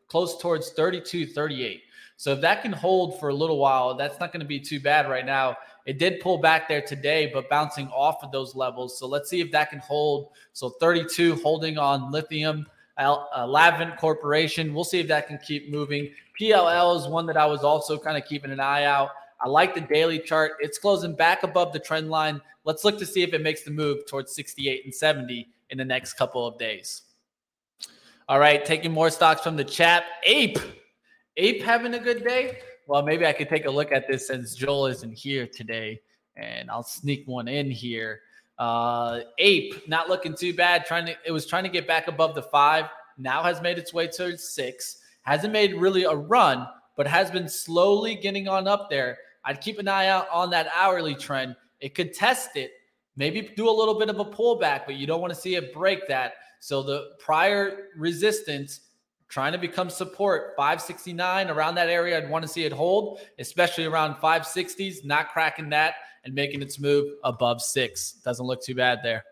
close 0.08 0.40
towards 0.40 0.72
32, 0.72 1.28
38. 1.28 1.84
So 2.18 2.34
if 2.34 2.42
that 2.42 2.62
can 2.62 2.72
hold 2.72 3.20
for 3.20 3.30
a 3.30 3.34
little 3.34 3.58
while, 3.58 3.96
that's 3.96 4.20
not 4.20 4.32
going 4.32 4.42
to 4.42 4.46
be 4.46 4.60
too 4.60 4.80
bad 4.80 5.10
right 5.10 5.26
now. 5.26 5.58
It 5.88 5.98
did 5.98 6.20
pull 6.20 6.38
back 6.38 6.68
there 6.68 6.82
today, 6.82 7.32
but 7.34 7.50
bouncing 7.50 7.88
off 7.88 8.24
of 8.24 8.32
those 8.32 8.56
levels. 8.56 9.00
So 9.00 9.08
let's 9.08 9.30
see 9.30 9.42
if 9.42 9.52
that 9.52 9.72
can 9.72 9.80
hold. 9.80 10.30
So 10.54 10.70
32 10.70 11.38
holding 11.38 11.80
on 11.80 12.12
lithium, 12.12 12.68
uh, 12.98 13.48
Livent 13.48 13.98
Corporation. 13.98 14.74
We'll 14.74 14.84
see 14.84 15.00
if 15.00 15.08
that 15.08 15.28
can 15.28 15.40
keep 15.40 15.72
moving. 15.72 16.12
PLL 16.40 17.00
is 17.00 17.08
one 17.08 17.26
that 17.26 17.38
I 17.38 17.48
was 17.48 17.64
also 17.64 17.98
kind 17.98 18.18
of 18.18 18.26
keeping 18.26 18.52
an 18.52 18.60
eye 18.60 18.84
out. 18.84 19.10
I 19.44 19.48
like 19.48 19.74
the 19.74 19.82
daily 19.82 20.20
chart. 20.20 20.54
It's 20.60 20.78
closing 20.78 21.16
back 21.16 21.44
above 21.44 21.74
the 21.74 21.80
trend 21.80 22.10
line. 22.10 22.42
Let's 22.64 22.86
look 22.86 23.00
to 23.00 23.06
see 23.06 23.24
if 23.24 23.34
it 23.34 23.42
makes 23.42 23.64
the 23.64 23.72
move 23.72 24.06
towards 24.06 24.36
68 24.36 24.86
and 24.86 24.94
70 24.94 25.48
in 25.72 25.78
the 25.78 25.86
next 25.86 26.14
couple 26.14 26.46
of 26.46 26.60
days. 26.60 27.04
All 28.30 28.40
right, 28.40 28.64
taking 28.64 28.92
more 28.92 29.10
stocks 29.10 29.42
from 29.42 29.56
the 29.56 29.64
chat. 29.64 30.04
Ape. 30.24 30.60
Ape 31.38 31.62
having 31.64 31.96
a 31.96 32.00
good 32.00 32.24
day? 32.24 32.60
Well, 32.88 33.02
maybe 33.02 33.26
I 33.26 33.34
could 33.34 33.50
take 33.50 33.66
a 33.66 33.72
look 33.72 33.92
at 33.92 34.08
this 34.08 34.28
since 34.28 34.54
Joel 34.54 34.88
isn't 34.88 35.14
here 35.14 35.48
today, 35.48 36.02
and 36.36 36.70
I'll 36.70 36.84
sneak 36.84 37.28
one 37.28 37.48
in 37.48 37.72
here. 37.72 38.22
Uh, 38.60 39.22
Ape 39.40 39.88
not 39.88 40.08
looking 40.08 40.36
too 40.36 40.54
bad. 40.54 40.86
Trying 40.86 41.08
to 41.08 41.16
it 41.26 41.32
was 41.32 41.46
trying 41.46 41.64
to 41.64 41.70
get 41.70 41.88
back 41.88 42.08
above 42.08 42.36
the 42.36 42.44
five. 42.44 42.86
Now 43.18 43.44
has 43.44 43.62
made 43.62 43.78
its 43.78 43.94
way 43.94 44.08
towards 44.08 44.44
six. 44.44 44.98
Hasn't 45.24 45.52
made 45.52 45.76
really 45.76 46.04
a 46.04 46.14
run, 46.14 46.68
but 46.96 47.08
has 47.08 47.32
been 47.32 47.50
slowly 47.50 48.16
getting 48.16 48.48
on 48.48 48.68
up 48.68 48.90
there. 48.90 49.18
I'd 49.44 49.62
keep 49.62 49.80
an 49.80 49.88
eye 49.88 50.08
out 50.08 50.28
on 50.32 50.50
that 50.52 50.68
hourly 50.76 51.16
trend. 51.16 51.56
It 51.80 51.96
could 51.96 52.14
test 52.14 52.56
it, 52.56 52.72
maybe 53.16 53.54
do 53.56 53.70
a 53.70 53.72
little 53.72 53.98
bit 53.98 54.10
of 54.10 54.20
a 54.20 54.26
pullback, 54.26 54.86
but 54.86 54.96
you 54.96 55.08
don't 55.08 55.22
want 55.22 55.34
to 55.34 55.40
see 55.40 55.56
it 55.56 55.74
break 55.74 56.08
that. 56.08 56.34
So 56.60 56.84
the 56.84 57.12
prior 57.20 57.88
resistance 57.98 58.82
trying 59.32 59.54
to 59.54 59.58
become 59.58 59.90
support 59.90 60.54
569 60.58 61.50
around 61.50 61.76
that 61.76 61.88
area 61.88 62.18
i'd 62.18 62.30
want 62.30 62.44
to 62.44 62.50
see 62.50 62.66
it 62.66 62.74
hold 62.74 63.22
especially 63.40 63.86
around 63.86 64.16
560s 64.16 65.06
not 65.06 65.30
cracking 65.30 65.70
that 65.70 65.96
and 66.26 66.36
making 66.36 66.62
its 66.62 66.80
move 66.80 67.14
above 67.24 67.62
six 67.62 68.12
doesn't 68.26 68.46
look 68.46 68.62
too 68.62 68.76
bad 68.76 69.00
there 69.02 69.24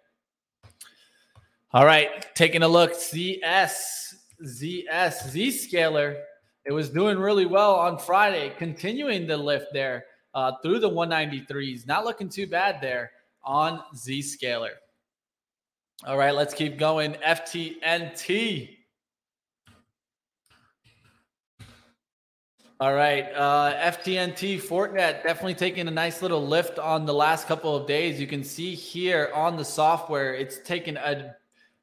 all 1.74 1.86
right 1.86 2.34
taking 2.34 2.64
a 2.64 2.68
look 2.68 2.94
zs 2.94 4.14
zs 4.46 4.88
zscaler 5.34 6.22
it 6.70 6.72
was 6.72 6.88
doing 6.90 7.18
really 7.18 7.48
well 7.48 7.76
on 7.76 7.98
friday 7.98 8.54
continuing 8.58 9.26
the 9.26 9.36
lift 9.36 9.66
there 9.74 10.06
uh, 10.36 10.52
through 10.62 10.80
the 10.80 10.90
193s 10.90 11.88
not 11.88 12.06
looking 12.06 12.30
too 12.30 12.46
bad 12.46 12.80
there 12.80 13.12
on 13.44 13.82
zscaler 13.96 14.74
all 16.06 16.18
right 16.18 16.36
let's 16.36 16.54
keep 16.54 16.78
going 16.78 17.14
ftnt 17.26 18.76
All 22.82 22.94
right. 22.94 23.26
Uh, 23.36 23.74
FTNT 23.92 24.62
Fortinet 24.62 25.22
definitely 25.24 25.54
taking 25.54 25.90
a 25.90 25.92
nice 25.92 26.22
little 26.22 26.48
lift 26.48 26.80
on 26.80 27.06
the 27.06 27.14
last 27.14 27.46
couple 27.46 27.76
of 27.76 27.86
days. 27.86 28.22
You 28.22 28.26
can 28.26 28.42
see 28.42 28.74
here 28.74 29.32
on 29.36 29.58
the 29.58 29.66
software, 29.66 30.34
it's 30.34 30.60
taken 30.60 30.96
a 30.96 31.36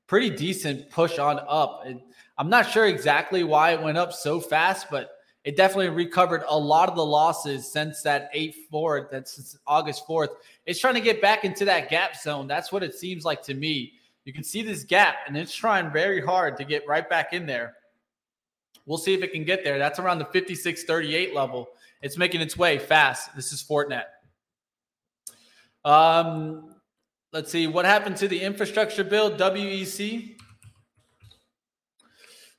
pretty 0.07 0.31
decent 0.31 0.89
push 0.89 1.19
on 1.19 1.39
up. 1.47 1.83
It, 1.85 1.99
I'm 2.39 2.51
not 2.51 2.71
sure 2.71 2.87
exactly 2.87 3.45
why 3.45 3.73
it 3.73 3.83
went 3.83 3.99
up 3.99 4.13
so 4.13 4.41
fast, 4.41 4.89
but 4.91 5.11
it 5.45 5.57
definitely 5.57 5.91
recovered 5.91 6.43
a 6.49 6.59
lot 6.59 6.89
of 6.89 6.97
the 6.97 7.05
losses 7.05 7.71
since 7.71 8.03
that 8.03 8.31
8 8.33 8.55
4, 8.71 9.09
that's 9.11 9.57
August 9.67 10.07
4th. 10.07 10.31
It's 10.67 10.81
trying 10.81 10.95
to 10.95 11.01
get 11.01 11.23
back 11.23 11.45
into 11.45 11.65
that 11.67 11.89
gap 11.89 12.17
zone. 12.17 12.47
That's 12.47 12.73
what 12.73 12.83
it 12.83 12.95
seems 12.95 13.25
like 13.25 13.43
to 13.45 13.55
me. 13.55 13.93
You 14.25 14.33
can 14.33 14.43
see 14.43 14.63
this 14.63 14.83
gap, 14.83 15.19
and 15.29 15.37
it's 15.37 15.55
trying 15.55 15.93
very 15.93 16.21
hard 16.21 16.57
to 16.57 16.65
get 16.65 16.87
right 16.89 17.09
back 17.09 17.33
in 17.33 17.47
there. 17.47 17.75
We'll 18.85 18.99
see 18.99 19.15
if 19.15 19.23
it 19.23 19.33
can 19.33 19.45
get 19.45 19.63
there. 19.63 19.79
That's 19.79 19.99
around 19.99 20.19
the 20.19 20.25
56 20.27 20.83
38 20.85 21.35
level. 21.35 21.69
It's 22.03 22.19
making 22.19 22.41
its 22.41 22.57
way 22.57 22.79
fast. 22.79 23.35
This 23.35 23.53
is 23.53 23.63
Fortinet. 23.63 24.05
Um, 25.85 26.75
let's 27.33 27.53
see 27.53 27.69
what 27.69 27.85
happened 27.85 28.17
to 28.17 28.29
the 28.29 28.41
infrastructure 28.41 29.05
bill, 29.05 29.31
WEC. 29.31 30.36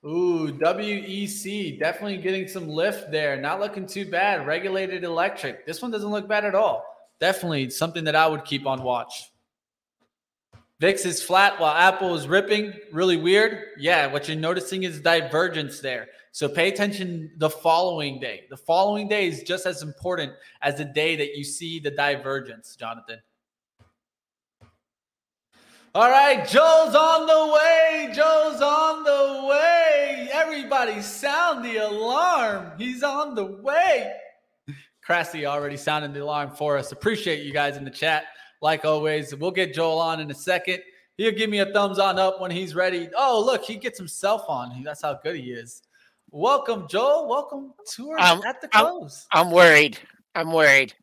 Ooh, 0.07 0.53
WEC 0.53 1.77
definitely 1.79 2.17
getting 2.17 2.47
some 2.47 2.69
lift 2.69 3.11
there. 3.11 3.35
Not 3.35 3.59
looking 3.59 3.85
too 3.85 4.09
bad. 4.09 4.47
Regulated 4.47 5.03
electric. 5.03 5.65
This 5.65 5.81
one 5.81 5.91
doesn't 5.91 6.09
look 6.09 6.29
bad 6.29 6.45
at 6.45 6.55
all. 6.55 6.85
Definitely 7.19 7.71
something 7.71 8.05
that 8.05 8.15
I 8.15 8.25
would 8.25 8.45
keep 8.45 8.65
on 8.65 8.83
watch. 8.83 9.31
VIX 10.79 11.05
is 11.05 11.21
flat 11.23 11.59
while 11.59 11.75
Apple 11.75 12.15
is 12.15 12.27
ripping. 12.27 12.71
Really 12.93 13.17
weird. 13.17 13.57
Yeah, 13.79 14.07
what 14.07 14.29
you're 14.29 14.37
noticing 14.37 14.83
is 14.83 15.01
divergence 15.01 15.81
there. 15.81 16.07
So 16.31 16.47
pay 16.47 16.69
attention 16.69 17.31
the 17.37 17.49
following 17.49 18.19
day. 18.19 18.45
The 18.49 18.57
following 18.57 19.09
day 19.09 19.27
is 19.27 19.43
just 19.43 19.65
as 19.65 19.81
important 19.81 20.31
as 20.61 20.77
the 20.77 20.85
day 20.85 21.15
that 21.17 21.35
you 21.35 21.43
see 21.43 21.79
the 21.79 21.91
divergence, 21.91 22.75
Jonathan. 22.75 23.19
All 25.95 26.09
right, 26.09 26.47
Joe's 26.47 26.93
on 26.93 27.25
the 27.25 27.53
way. 27.53 28.09
Joe's 28.13 28.61
on 28.61 29.03
the 29.03 29.47
way. 29.47 30.29
Everybody 30.31 31.01
sound 31.01 31.65
the 31.65 31.77
alarm. 31.77 32.71
He's 32.77 33.03
on 33.03 33.35
the 33.35 33.45
way. 33.45 34.13
Crassy 35.03 35.45
already 35.45 35.77
sounded 35.77 36.13
the 36.13 36.23
alarm 36.23 36.51
for 36.51 36.77
us. 36.77 36.91
Appreciate 36.91 37.43
you 37.43 37.53
guys 37.53 37.77
in 37.77 37.83
the 37.83 37.89
chat. 37.89 38.25
Like 38.61 38.85
always, 38.85 39.33
we'll 39.35 39.51
get 39.51 39.73
Joel 39.73 39.99
on 39.99 40.19
in 40.19 40.29
a 40.29 40.35
second. 40.35 40.81
He'll 41.17 41.31
give 41.31 41.49
me 41.49 41.59
a 41.59 41.65
thumbs 41.67 41.99
on 41.99 42.19
up 42.19 42.39
when 42.41 42.51
he's 42.51 42.75
ready. 42.75 43.09
Oh, 43.15 43.41
look, 43.43 43.63
he 43.63 43.75
gets 43.75 43.97
himself 43.97 44.43
on. 44.47 44.83
That's 44.83 45.01
how 45.01 45.19
good 45.23 45.37
he 45.37 45.51
is. 45.51 45.81
Welcome, 46.29 46.87
Joel. 46.89 47.27
Welcome 47.27 47.73
to 47.93 48.11
our 48.11 48.19
um, 48.19 48.41
at 48.45 48.61
the 48.61 48.67
close. 48.67 49.25
I'm, 49.31 49.47
I'm 49.47 49.53
worried. 49.53 49.97
I'm 50.35 50.51
worried. 50.51 50.93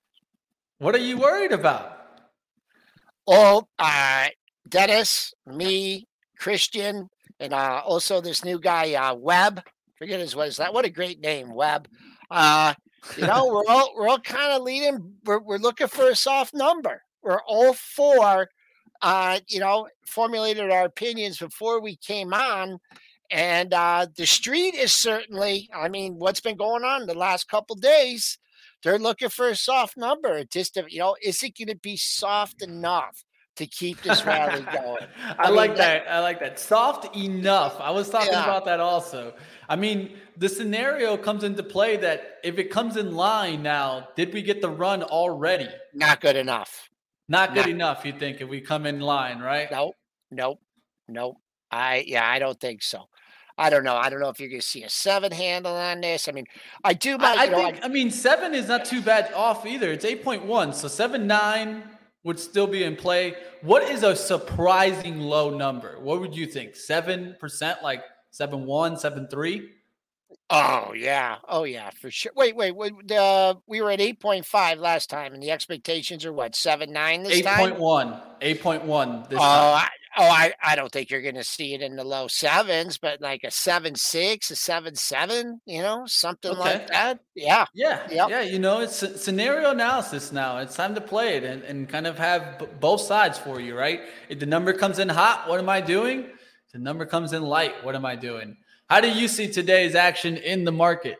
What 0.78 0.94
are 0.94 0.98
you 0.98 1.16
worried 1.16 1.52
about? 1.52 1.94
all 3.26 3.68
uh, 3.78 4.28
Dennis, 4.68 5.34
me, 5.46 6.06
Christian, 6.38 7.08
and 7.40 7.52
uh, 7.52 7.82
also 7.84 8.20
this 8.20 8.44
new 8.44 8.58
guy 8.58 8.94
uh, 8.94 9.14
Webb. 9.14 9.62
Forget 9.96 10.20
his 10.20 10.34
what 10.34 10.48
is 10.48 10.56
that? 10.56 10.74
What 10.74 10.84
a 10.84 10.90
great 10.90 11.20
name, 11.20 11.54
Webb. 11.54 11.88
Uh, 12.30 12.74
you 13.16 13.26
know, 13.26 13.46
we're 13.46 13.66
all 13.68 13.94
we're 13.96 14.08
all 14.08 14.18
kind 14.18 14.52
of 14.52 14.62
leading. 14.62 15.14
We're 15.24 15.40
we're 15.40 15.58
looking 15.58 15.88
for 15.88 16.08
a 16.08 16.16
soft 16.16 16.54
number. 16.54 17.02
We're 17.22 17.42
all 17.46 17.74
four. 17.74 18.48
Uh, 19.02 19.40
you 19.48 19.60
know, 19.60 19.88
formulated 20.06 20.70
our 20.70 20.84
opinions 20.84 21.38
before 21.38 21.80
we 21.80 21.96
came 21.96 22.32
on, 22.32 22.78
and 23.30 23.74
uh, 23.74 24.06
the 24.16 24.26
street 24.26 24.74
is 24.74 24.92
certainly. 24.92 25.68
I 25.74 25.88
mean, 25.88 26.14
what's 26.18 26.40
been 26.40 26.56
going 26.56 26.84
on 26.84 27.06
the 27.06 27.14
last 27.14 27.48
couple 27.48 27.76
days? 27.76 28.38
They're 28.82 28.98
looking 28.98 29.30
for 29.30 29.48
a 29.48 29.56
soft 29.56 29.96
number. 29.96 30.44
Just 30.44 30.76
you 30.88 30.98
know, 30.98 31.16
is 31.22 31.42
it 31.42 31.56
going 31.56 31.68
to 31.68 31.76
be 31.76 31.96
soft 31.96 32.62
enough? 32.62 33.24
To 33.56 33.66
keep 33.66 34.02
this 34.02 34.24
rally 34.24 34.62
going. 34.72 35.06
I, 35.38 35.44
I 35.44 35.46
mean, 35.46 35.56
like 35.56 35.76
that, 35.76 36.04
that. 36.04 36.12
I 36.12 36.20
like 36.20 36.40
that. 36.40 36.58
Soft 36.58 37.16
enough. 37.16 37.80
I 37.80 37.90
was 37.90 38.10
talking 38.10 38.32
yeah. 38.32 38.44
about 38.44 38.64
that 38.64 38.80
also. 38.80 39.34
I 39.68 39.76
mean, 39.76 40.16
the 40.36 40.48
scenario 40.48 41.16
comes 41.16 41.44
into 41.44 41.62
play 41.62 41.96
that 41.98 42.38
if 42.42 42.58
it 42.58 42.70
comes 42.70 42.96
in 42.96 43.14
line 43.14 43.62
now, 43.62 44.08
did 44.16 44.34
we 44.34 44.42
get 44.42 44.60
the 44.60 44.70
run 44.70 45.02
already? 45.02 45.68
Not 45.92 46.20
good 46.20 46.36
enough. 46.36 46.88
Not 47.28 47.54
good 47.54 47.60
Not, 47.60 47.70
enough, 47.70 48.04
you 48.04 48.12
think, 48.12 48.40
if 48.40 48.48
we 48.48 48.60
come 48.60 48.84
in 48.84 49.00
line, 49.00 49.40
right? 49.40 49.68
Nope. 49.70 49.94
Nope. 50.30 50.60
Nope. 51.08 51.36
I 51.70 52.04
yeah, 52.06 52.28
I 52.28 52.38
don't 52.38 52.60
think 52.60 52.82
so. 52.82 53.08
I 53.56 53.70
don't 53.70 53.84
know. 53.84 53.94
I 53.94 54.10
don't 54.10 54.20
know 54.20 54.28
if 54.28 54.40
you're 54.40 54.48
going 54.48 54.60
to 54.60 54.66
see 54.66 54.82
a 54.82 54.90
seven 54.90 55.30
handle 55.30 55.74
on 55.74 56.00
this. 56.00 56.28
I 56.28 56.32
mean, 56.32 56.46
I 56.82 56.92
do. 56.92 57.16
My, 57.16 57.34
I, 57.34 57.42
I 57.42 57.48
think. 57.48 57.82
I, 57.82 57.86
I, 57.86 57.88
mean, 57.88 58.10
seven 58.10 58.52
is 58.52 58.68
not 58.68 58.84
too 58.84 59.00
bad 59.00 59.32
off 59.32 59.64
either. 59.64 59.92
It's 59.92 60.04
eight 60.04 60.24
point 60.24 60.44
one, 60.44 60.72
so 60.72 60.88
seven 60.88 61.26
nine 61.26 61.84
would 62.24 62.40
still 62.40 62.66
be 62.66 62.82
in 62.82 62.96
play. 62.96 63.34
What 63.62 63.84
is 63.84 64.02
a 64.02 64.16
surprising 64.16 65.20
low 65.20 65.56
number? 65.56 65.98
What 66.00 66.20
would 66.20 66.36
you 66.36 66.46
think? 66.46 66.74
Seven 66.74 67.36
percent, 67.38 67.82
like 67.82 68.02
seven 68.30 68.66
one, 68.66 68.96
seven 68.98 69.28
three. 69.28 69.70
Oh 70.50 70.92
yeah, 70.94 71.36
oh 71.48 71.64
yeah, 71.64 71.90
for 71.90 72.10
sure. 72.10 72.32
Wait, 72.34 72.56
wait, 72.56 72.74
wait 72.74 72.92
uh, 73.12 73.54
we 73.66 73.80
were 73.80 73.90
at 73.90 74.00
eight 74.00 74.20
point 74.20 74.44
five 74.44 74.78
last 74.78 75.08
time, 75.08 75.32
and 75.32 75.42
the 75.42 75.50
expectations 75.50 76.24
are 76.24 76.32
what 76.32 76.56
seven 76.56 76.92
nine 76.92 77.22
this 77.22 77.38
8. 77.38 77.44
time. 77.44 77.70
8.1. 77.74 78.40
8.1 78.40 79.28
this 79.28 79.38
oh, 79.40 79.42
time. 79.42 79.88
Oh, 80.16 80.28
I, 80.28 80.52
I 80.62 80.76
don't 80.76 80.92
think 80.92 81.10
you're 81.10 81.22
going 81.22 81.34
to 81.34 81.44
see 81.44 81.74
it 81.74 81.82
in 81.82 81.96
the 81.96 82.04
low 82.04 82.28
sevens, 82.28 82.98
but 82.98 83.20
like 83.20 83.42
a 83.42 83.50
seven 83.50 83.96
six, 83.96 84.50
a 84.50 84.56
seven 84.56 84.94
seven, 84.94 85.60
you 85.66 85.82
know, 85.82 86.04
something 86.06 86.52
okay. 86.52 86.60
like 86.60 86.86
that. 86.88 87.18
Yeah, 87.34 87.66
yeah, 87.74 88.06
yep. 88.10 88.30
yeah. 88.30 88.40
You 88.42 88.60
know, 88.60 88.80
it's 88.80 88.96
scenario 89.20 89.70
analysis 89.70 90.30
now. 90.30 90.58
It's 90.58 90.76
time 90.76 90.94
to 90.94 91.00
play 91.00 91.36
it 91.36 91.44
and, 91.44 91.62
and 91.64 91.88
kind 91.88 92.06
of 92.06 92.16
have 92.18 92.60
b- 92.60 92.66
both 92.78 93.00
sides 93.00 93.38
for 93.38 93.60
you, 93.60 93.76
right? 93.76 94.02
If 94.28 94.38
the 94.38 94.46
number 94.46 94.72
comes 94.72 95.00
in 95.00 95.08
hot, 95.08 95.48
what 95.48 95.58
am 95.58 95.68
I 95.68 95.80
doing? 95.80 96.20
If 96.20 96.72
the 96.72 96.78
number 96.78 97.06
comes 97.06 97.32
in 97.32 97.42
light, 97.42 97.84
what 97.84 97.96
am 97.96 98.06
I 98.06 98.14
doing? 98.14 98.56
How 98.88 99.00
do 99.00 99.10
you 99.10 99.26
see 99.26 99.50
today's 99.50 99.96
action 99.96 100.36
in 100.36 100.64
the 100.64 100.72
market? 100.72 101.18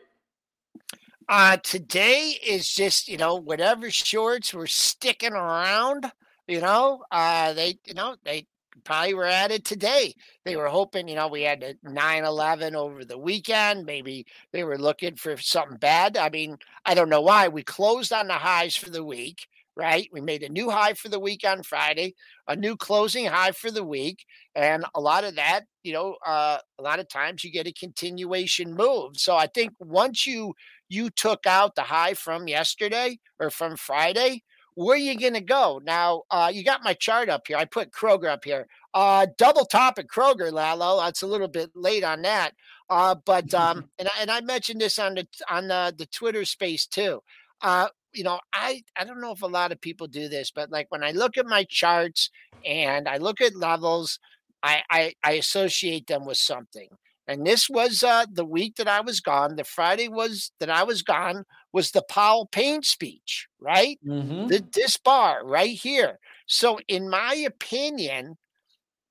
Uh, 1.29 1.57
today 1.57 2.39
is 2.47 2.69
just 2.69 3.09
you 3.09 3.17
know 3.17 3.35
whatever 3.35 3.91
shorts 3.91 4.53
were 4.53 4.67
sticking 4.67 5.33
around. 5.33 6.13
You 6.47 6.61
know, 6.61 7.03
uh, 7.11 7.55
they 7.55 7.79
you 7.87 7.95
know 7.95 8.17
they 8.25 8.47
probably 8.85 9.15
were 9.15 9.25
at 9.25 9.51
it 9.51 9.65
today. 9.65 10.15
They 10.45 10.57
were 10.57 10.69
hoping, 10.69 11.09
you 11.09 11.15
know, 11.17 11.29
we 11.29 11.43
had 11.43 11.63
a 11.63 11.75
9 11.83 12.25
11 12.25 12.77
over 12.77 13.05
the 13.05 13.19
weekend. 13.19 13.87
Maybe 13.87 14.27
they 14.53 14.65
were 14.65 14.79
looking 14.79 15.17
for 15.17 15.37
something 15.37 15.79
bad. 15.79 16.17
I 16.17 16.29
mean, 16.31 16.57
I 16.85 16.95
don't 16.95 17.09
know 17.09 17.21
why. 17.23 17.49
We 17.49 17.63
closed 17.63 18.13
on 18.13 18.29
the 18.29 18.35
highs 18.35 18.77
for 18.77 18.91
the 18.91 19.05
week, 19.05 19.47
right? 19.77 20.09
We 20.13 20.21
made 20.21 20.43
a 20.43 20.49
new 20.49 20.71
high 20.71 20.95
for 20.95 21.09
the 21.09 21.21
week 21.21 21.43
on 21.47 21.63
Friday, 21.63 22.15
a 22.47 22.57
new 22.57 22.77
closing 22.77 23.27
high 23.27 23.53
for 23.53 23.71
the 23.71 23.85
week. 23.85 24.25
And 24.55 24.85
a 24.95 25.01
lot 25.01 25.25
of 25.25 25.37
that, 25.37 25.63
you 25.83 25.93
know, 25.93 26.17
uh, 26.27 26.59
a 26.79 26.83
lot 26.83 27.01
of 27.01 27.09
times 27.09 27.45
you 27.45 27.51
get 27.51 27.67
a 27.67 27.73
continuation 27.73 28.75
move. 28.75 29.17
So 29.17 29.37
I 29.37 29.47
think 29.47 29.73
once 29.81 30.27
you 30.27 30.55
you 30.89 31.11
took 31.11 31.47
out 31.47 31.75
the 31.75 31.83
high 31.83 32.15
from 32.15 32.47
yesterday 32.47 33.19
or 33.41 33.51
from 33.51 33.77
Friday, 33.77 34.43
where 34.75 34.95
are 34.95 34.99
you 34.99 35.19
going 35.19 35.35
to 35.35 35.41
go? 35.41 35.81
Now, 35.85 36.23
uh, 36.31 36.51
you 36.53 36.65
got 36.65 36.83
my 36.83 36.95
chart 36.95 37.29
up 37.29 37.47
here. 37.47 37.57
I 37.57 37.65
put 37.65 37.93
Kroger 37.93 38.29
up 38.29 38.45
here. 38.45 38.67
Uh, 38.93 39.27
double 39.39 39.65
top 39.65 39.99
at 39.99 40.09
Kroger, 40.09 40.53
Lalo. 40.53 41.01
That's 41.01 41.23
a 41.23 41.27
little 41.27 41.49
bit 41.49 41.71
late 41.75 42.05
on 42.05 42.23
that. 42.23 42.53
Uh, 42.91 43.15
but 43.25 43.53
um, 43.55 43.89
and, 43.99 44.09
I, 44.09 44.23
and 44.23 44.31
I 44.31 44.41
mentioned 44.41 44.81
this 44.81 44.99
on 44.99 45.15
the 45.15 45.27
on 45.49 45.69
the, 45.69 45.95
the 45.97 46.07
Twitter 46.07 46.45
space 46.45 46.87
too. 46.87 47.23
Uh, 47.61 47.89
you 48.13 48.25
know, 48.25 48.41
I 48.53 48.83
I 48.97 49.05
don't 49.05 49.21
know 49.21 49.33
if 49.33 49.43
a 49.43 49.47
lot 49.47 49.73
of 49.73 49.81
people 49.81 50.07
do 50.07 50.29
this, 50.29 50.51
but 50.51 50.71
like 50.71 50.87
when 50.91 51.03
I 51.05 51.13
look 51.13 51.37
at 51.37 51.47
my 51.47 51.65
charts 51.65 52.31
and 52.65 53.09
I 53.09 53.19
look 53.19 53.41
at 53.41 53.57
levels, 53.57 54.19
I 54.63 54.83
I, 54.91 55.15
I 55.23 55.33
associate 55.33 56.07
them 56.07 56.25
with 56.25 56.39
something. 56.39 56.89
And 57.27 57.47
this 57.47 57.71
was 57.71 58.03
uh, 58.03 58.27
the 58.31 58.45
week 58.45 58.77
that 58.77 58.89
I 58.89 59.01
was 59.01 59.21
gone. 59.21 59.57
The 59.57 59.65
Friday 59.65 60.09
was 60.09 60.53
that 60.61 60.69
I 60.69 60.83
was 60.83 61.03
gone 61.03 61.45
was 61.75 61.91
the 61.91 62.03
Powell 62.09 62.47
pain 62.47 62.83
speech, 62.83 63.49
right? 63.61 63.99
Mm-hmm. 64.07 64.47
The, 64.47 64.65
this 64.73 64.97
bar 64.97 65.45
right 65.45 65.77
here. 65.77 66.21
So, 66.47 66.79
in 66.87 67.11
my 67.11 67.35
opinion, 67.35 68.37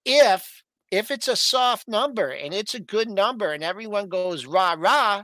if 0.05 0.63
if 0.89 1.11
it's 1.11 1.27
a 1.27 1.35
soft 1.35 1.87
number 1.87 2.29
and 2.29 2.53
it's 2.53 2.73
a 2.73 2.79
good 2.79 3.09
number 3.09 3.51
and 3.51 3.63
everyone 3.63 4.07
goes 4.07 4.45
rah 4.45 4.75
rah, 4.77 5.23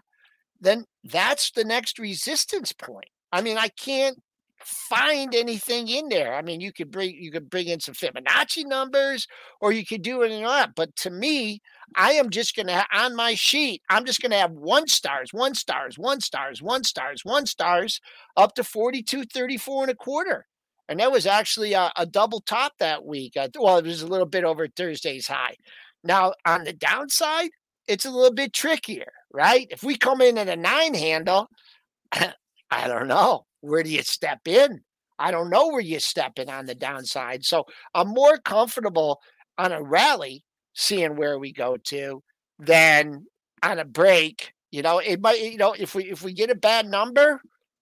then 0.59 0.83
that's 1.05 1.51
the 1.51 1.63
next 1.63 1.97
resistance 1.97 2.73
point. 2.73 3.09
I 3.31 3.41
mean, 3.41 3.57
I 3.57 3.69
can't 3.69 4.17
find 4.61 5.33
anything 5.33 5.87
in 5.87 6.09
there. 6.09 6.35
I 6.35 6.41
mean, 6.41 6.59
you 6.59 6.73
could 6.73 6.91
bring 6.91 7.15
you 7.15 7.31
could 7.31 7.49
bring 7.49 7.67
in 7.67 7.79
some 7.79 7.95
Fibonacci 7.95 8.65
numbers, 8.65 9.27
or 9.61 9.71
you 9.71 9.85
could 9.85 10.01
do 10.01 10.23
it 10.23 10.31
in 10.31 10.43
that. 10.43 10.75
But 10.75 10.93
to 10.97 11.09
me, 11.09 11.61
I 11.95 12.13
am 12.13 12.29
just 12.29 12.55
gonna 12.55 12.85
on 12.93 13.15
my 13.15 13.35
sheet. 13.35 13.81
I'm 13.89 14.05
just 14.05 14.21
gonna 14.21 14.37
have 14.37 14.51
one 14.51 14.87
stars, 14.87 15.33
one 15.33 15.55
stars, 15.55 15.97
one 15.97 16.21
stars, 16.21 16.61
one 16.61 16.83
stars, 16.83 17.25
one 17.25 17.45
stars, 17.45 17.99
up 18.37 18.55
to 18.55 18.63
42, 18.63 19.25
34 19.25 19.83
and 19.83 19.91
a 19.91 19.95
quarter. 19.95 20.45
And 20.87 20.99
that 20.99 21.11
was 21.11 21.25
actually 21.27 21.73
a, 21.73 21.91
a 21.95 22.05
double 22.05 22.41
top 22.41 22.73
that 22.79 23.05
week. 23.05 23.37
Uh, 23.37 23.49
well, 23.59 23.77
it 23.77 23.85
was 23.85 24.01
a 24.01 24.07
little 24.07 24.25
bit 24.25 24.43
over 24.43 24.67
Thursday's 24.67 25.27
high. 25.27 25.55
Now 26.03 26.33
on 26.45 26.63
the 26.63 26.73
downside, 26.73 27.49
it's 27.87 28.05
a 28.05 28.11
little 28.11 28.33
bit 28.33 28.53
trickier, 28.53 29.11
right? 29.33 29.67
If 29.69 29.83
we 29.83 29.97
come 29.97 30.21
in 30.21 30.37
at 30.37 30.47
a 30.47 30.55
nine 30.55 30.93
handle, 30.93 31.47
I 32.11 32.87
don't 32.87 33.07
know 33.07 33.45
where 33.61 33.83
do 33.83 33.89
you 33.89 34.03
step 34.03 34.47
in? 34.47 34.81
I 35.17 35.31
don't 35.31 35.49
know 35.49 35.67
where 35.67 35.81
you 35.81 35.99
step 35.99 36.39
in 36.39 36.49
on 36.49 36.65
the 36.65 36.75
downside. 36.75 37.43
So 37.43 37.65
I'm 37.93 38.07
more 38.07 38.37
comfortable 38.37 39.19
on 39.57 39.71
a 39.71 39.81
rally 39.81 40.45
seeing 40.79 41.15
where 41.17 41.37
we 41.37 41.51
go 41.51 41.75
to 41.75 42.23
than 42.57 43.25
on 43.61 43.79
a 43.79 43.85
break. 43.85 44.53
You 44.71 44.81
know, 44.81 44.99
it 44.99 45.19
might, 45.21 45.41
you 45.41 45.57
know, 45.57 45.73
if 45.73 45.93
we 45.95 46.05
if 46.05 46.23
we 46.23 46.33
get 46.33 46.49
a 46.49 46.55
bad 46.55 46.87
number 46.87 47.41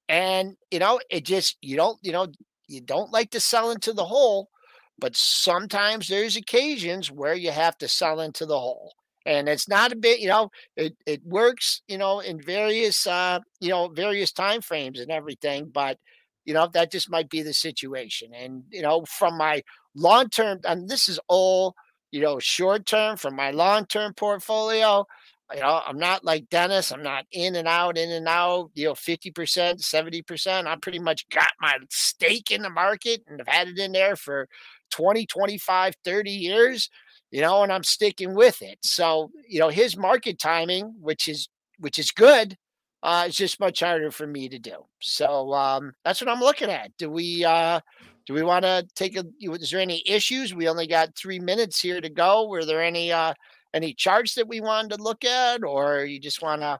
and 0.10 0.56
you 0.72 0.80
know, 0.80 1.00
it 1.10 1.26
just 1.26 1.58
you 1.62 1.76
don't, 1.76 2.00
you 2.02 2.12
know, 2.12 2.28
you 2.68 2.82
don't 2.82 3.12
like 3.12 3.32
to 3.32 3.40
sell 3.40 3.72
into 3.72 3.94
the 3.94 4.06
hole, 4.06 4.50
but 4.98 5.16
sometimes 5.16 6.08
there's 6.08 6.36
occasions 6.36 7.12
where 7.12 7.36
you 7.36 7.52
have 7.52 7.78
to 7.80 7.88
sell 7.88 8.20
into 8.22 8.46
the 8.46 8.60
hole 8.60 8.94
and 9.26 9.50
it's 9.50 9.68
not 9.68 9.92
a 9.92 9.96
bit 9.96 10.20
you 10.20 10.28
know 10.28 10.50
it, 10.78 10.96
it 11.06 11.22
works 11.26 11.82
you 11.88 11.98
know 11.98 12.20
in 12.22 12.42
various 12.42 13.06
uh 13.06 13.40
you 13.60 13.70
know 13.70 13.90
various 13.90 14.32
time 14.32 14.62
frames 14.62 15.00
and 15.00 15.12
everything 15.12 15.70
but 15.74 15.98
you 16.46 16.54
know 16.54 16.68
that 16.74 16.92
just 16.92 17.12
might 17.12 17.30
be 17.30 17.42
the 17.42 17.54
situation 17.54 18.30
and 18.34 18.64
you 18.72 18.82
know 18.82 19.04
from 19.06 19.38
my 19.38 19.62
long 19.96 20.30
term 20.30 20.60
and 20.64 20.90
this 20.90 21.10
is 21.10 21.20
all 21.28 21.76
you 22.12 22.22
know 22.22 22.40
short 22.40 22.86
term 22.86 23.18
from 23.18 23.36
my 23.36 23.52
long 23.52 23.86
term 23.86 24.14
portfolio 24.14 25.06
you 25.54 25.62
know 25.62 25.82
i'm 25.86 25.98
not 25.98 26.24
like 26.24 26.50
dennis 26.50 26.92
i'm 26.92 27.04
not 27.04 27.26
in 27.32 27.56
and 27.56 27.68
out 27.68 27.98
in 27.98 28.12
and 28.12 28.28
out 28.28 28.70
you 28.74 28.86
know 28.86 28.94
50% 28.94 29.34
70% 29.34 30.66
i 30.68 30.76
pretty 30.78 31.00
much 31.00 31.28
got 31.30 31.52
my 31.62 31.78
stake 31.90 32.52
in 32.52 32.62
the 32.62 32.70
market 32.70 33.22
and 33.28 33.42
I've 33.42 33.48
had 33.48 33.68
it 33.68 33.80
in 33.80 33.92
there 33.92 34.16
for 34.16 34.48
20 34.92 35.26
25 35.26 35.96
30 36.04 36.32
years 36.32 36.90
you 37.32 37.42
know, 37.42 37.64
and 37.64 37.72
I'm 37.72 37.84
sticking 37.84 38.36
with 38.36 38.62
it. 38.62 38.80
So, 38.84 39.32
you 39.48 39.60
know, 39.60 39.70
his 39.70 39.98
market 39.98 40.40
timing, 40.40 40.94
which 41.00 41.28
is 41.28 41.50
which 41.80 42.00
is 42.00 42.12
good, 42.12 42.58
uh, 43.04 43.26
is 43.28 43.36
just 43.36 43.60
much 43.60 43.82
harder 43.82 44.12
for 44.12 44.26
me 44.26 44.50
to 44.50 44.60
do. 44.60 44.86
So 45.02 45.54
um, 45.54 45.94
that's 46.04 46.22
what 46.22 46.30
I'm 46.30 46.40
looking 46.40 46.70
at. 46.70 46.96
Do 46.98 47.10
we 47.10 47.44
uh, 47.46 47.82
do 48.28 48.34
we 48.34 48.44
want 48.44 48.64
to 48.64 48.86
take 48.94 49.18
a? 49.18 49.24
Is 49.40 49.72
there 49.72 49.80
any 49.80 50.04
issues? 50.06 50.54
We 50.54 50.68
only 50.68 50.86
got 50.86 51.16
three 51.16 51.40
minutes 51.40 51.80
here 51.80 52.02
to 52.02 52.10
go. 52.10 52.48
Were 52.48 52.66
there 52.66 52.84
any 52.84 53.12
uh, 53.12 53.34
any 53.74 53.94
charts 53.94 54.36
that 54.36 54.48
we 54.48 54.60
wanted 54.60 54.98
to 54.98 55.02
look 55.02 55.24
at, 55.24 55.64
or 55.64 56.04
you 56.04 56.20
just 56.20 56.42
want 56.42 56.62
to 56.62 56.78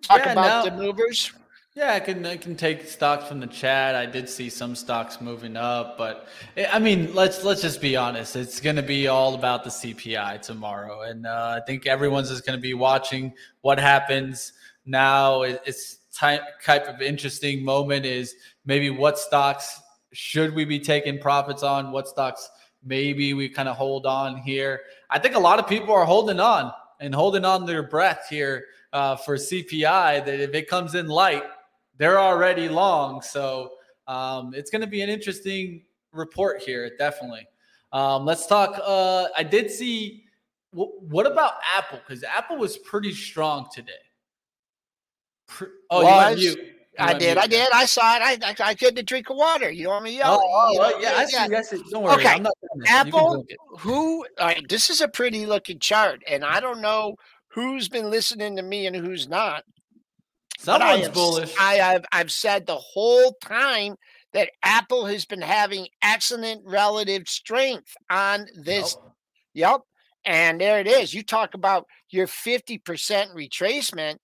talk 0.00 0.24
yeah, 0.24 0.32
about 0.32 0.64
no. 0.64 0.70
the 0.70 0.82
movers? 0.82 1.30
Yeah, 1.74 1.92
I 1.92 2.00
can 2.00 2.24
I 2.24 2.38
can 2.38 2.56
take 2.56 2.86
stocks 2.86 3.28
from 3.28 3.38
the 3.38 3.46
chat. 3.48 3.94
I 3.94 4.06
did 4.06 4.30
see 4.30 4.48
some 4.48 4.74
stocks 4.74 5.20
moving 5.20 5.58
up, 5.58 5.98
but 5.98 6.26
eh, 6.56 6.66
I 6.72 6.78
mean, 6.78 7.14
let's 7.14 7.44
let's 7.44 7.60
just 7.60 7.82
be 7.82 7.94
honest. 7.94 8.34
It's 8.34 8.58
going 8.58 8.76
to 8.76 8.82
be 8.82 9.08
all 9.08 9.34
about 9.34 9.64
the 9.64 9.70
CPI 9.70 10.40
tomorrow, 10.40 11.02
and 11.02 11.26
uh, 11.26 11.60
I 11.60 11.66
think 11.66 11.86
everyone's 11.86 12.30
just 12.30 12.46
going 12.46 12.58
to 12.58 12.62
be 12.62 12.72
watching 12.72 13.34
what 13.60 13.78
happens 13.78 14.54
now. 14.86 15.42
It's 15.42 15.98
type 16.14 16.42
type 16.64 16.88
of 16.88 17.02
interesting 17.02 17.62
moment 17.62 18.06
is 18.06 18.36
maybe 18.64 18.88
what 18.88 19.18
stocks 19.18 19.82
should 20.12 20.54
we 20.54 20.64
be 20.64 20.78
taking 20.78 21.18
profits 21.18 21.62
on? 21.62 21.92
What 21.92 22.08
stocks 22.08 22.50
maybe 22.84 23.34
we 23.34 23.48
kind 23.48 23.68
of 23.68 23.76
hold 23.76 24.06
on 24.06 24.36
here? 24.36 24.80
I 25.10 25.18
think 25.18 25.34
a 25.34 25.40
lot 25.40 25.58
of 25.58 25.66
people 25.66 25.94
are 25.94 26.04
holding 26.04 26.40
on 26.40 26.72
and 27.00 27.14
holding 27.14 27.44
on 27.44 27.66
their 27.66 27.82
breath 27.82 28.26
here 28.28 28.66
uh, 28.92 29.16
for 29.16 29.36
CPI. 29.36 30.24
That 30.24 30.40
if 30.40 30.54
it 30.54 30.68
comes 30.68 30.94
in 30.94 31.08
light, 31.08 31.44
they're 31.96 32.20
already 32.20 32.68
long. 32.68 33.22
So 33.22 33.72
um, 34.06 34.54
it's 34.54 34.70
going 34.70 34.82
to 34.82 34.86
be 34.86 35.02
an 35.02 35.08
interesting 35.08 35.82
report 36.12 36.62
here, 36.62 36.90
definitely. 36.98 37.46
Um, 37.92 38.24
let's 38.24 38.46
talk. 38.46 38.80
Uh, 38.84 39.28
I 39.36 39.42
did 39.42 39.70
see. 39.70 40.24
W- 40.72 40.92
what 41.00 41.26
about 41.26 41.54
Apple? 41.76 42.00
Because 42.06 42.24
Apple 42.24 42.56
was 42.56 42.78
pretty 42.78 43.12
strong 43.12 43.68
today. 43.72 43.92
Pre- 45.46 45.68
oh, 45.90 46.28
you 46.30 46.56
I 46.98 47.14
did. 47.14 47.38
I 47.38 47.46
did. 47.46 47.68
I 47.72 47.86
saw 47.86 48.16
it. 48.16 48.22
I, 48.22 48.50
I, 48.50 48.70
I 48.70 48.74
couldn't 48.74 49.06
drink 49.06 49.30
of 49.30 49.36
water. 49.36 49.70
You 49.70 49.88
want 49.88 50.04
me? 50.04 50.20
Oh, 50.22 50.38
oh, 50.42 50.76
oh 50.78 50.98
yeah. 51.00 51.14
I 51.16 51.24
see. 51.24 51.36
Yeah. 51.50 51.58
I 51.58 51.62
see. 51.62 51.82
Don't 51.90 52.02
worry. 52.02 52.14
Okay. 52.14 52.44
Apple. 52.86 53.46
Who? 53.78 54.26
All 54.38 54.46
right. 54.46 54.68
This 54.68 54.90
is 54.90 55.00
a 55.00 55.08
pretty 55.08 55.46
looking 55.46 55.78
chart, 55.78 56.22
and 56.28 56.44
I 56.44 56.60
don't 56.60 56.82
know 56.82 57.16
who's 57.48 57.88
been 57.88 58.10
listening 58.10 58.56
to 58.56 58.62
me 58.62 58.86
and 58.86 58.96
who's 58.96 59.28
not. 59.28 59.64
Someone's 60.58 60.82
I 60.82 60.96
have, 60.98 61.14
bullish. 61.14 61.54
I 61.58 61.74
have 61.74 62.04
I've 62.12 62.30
said 62.30 62.66
the 62.66 62.76
whole 62.76 63.36
time 63.42 63.96
that 64.32 64.50
Apple 64.62 65.06
has 65.06 65.24
been 65.24 65.42
having 65.42 65.88
excellent 66.02 66.62
relative 66.64 67.28
strength 67.28 67.94
on 68.10 68.46
this. 68.54 68.96
Yep. 69.54 69.70
yep. 69.70 69.80
And 70.24 70.60
there 70.60 70.78
it 70.78 70.86
is. 70.86 71.12
You 71.12 71.22
talk 71.22 71.54
about 71.54 71.86
your 72.10 72.26
50% 72.26 72.80
retracement. 73.34 74.16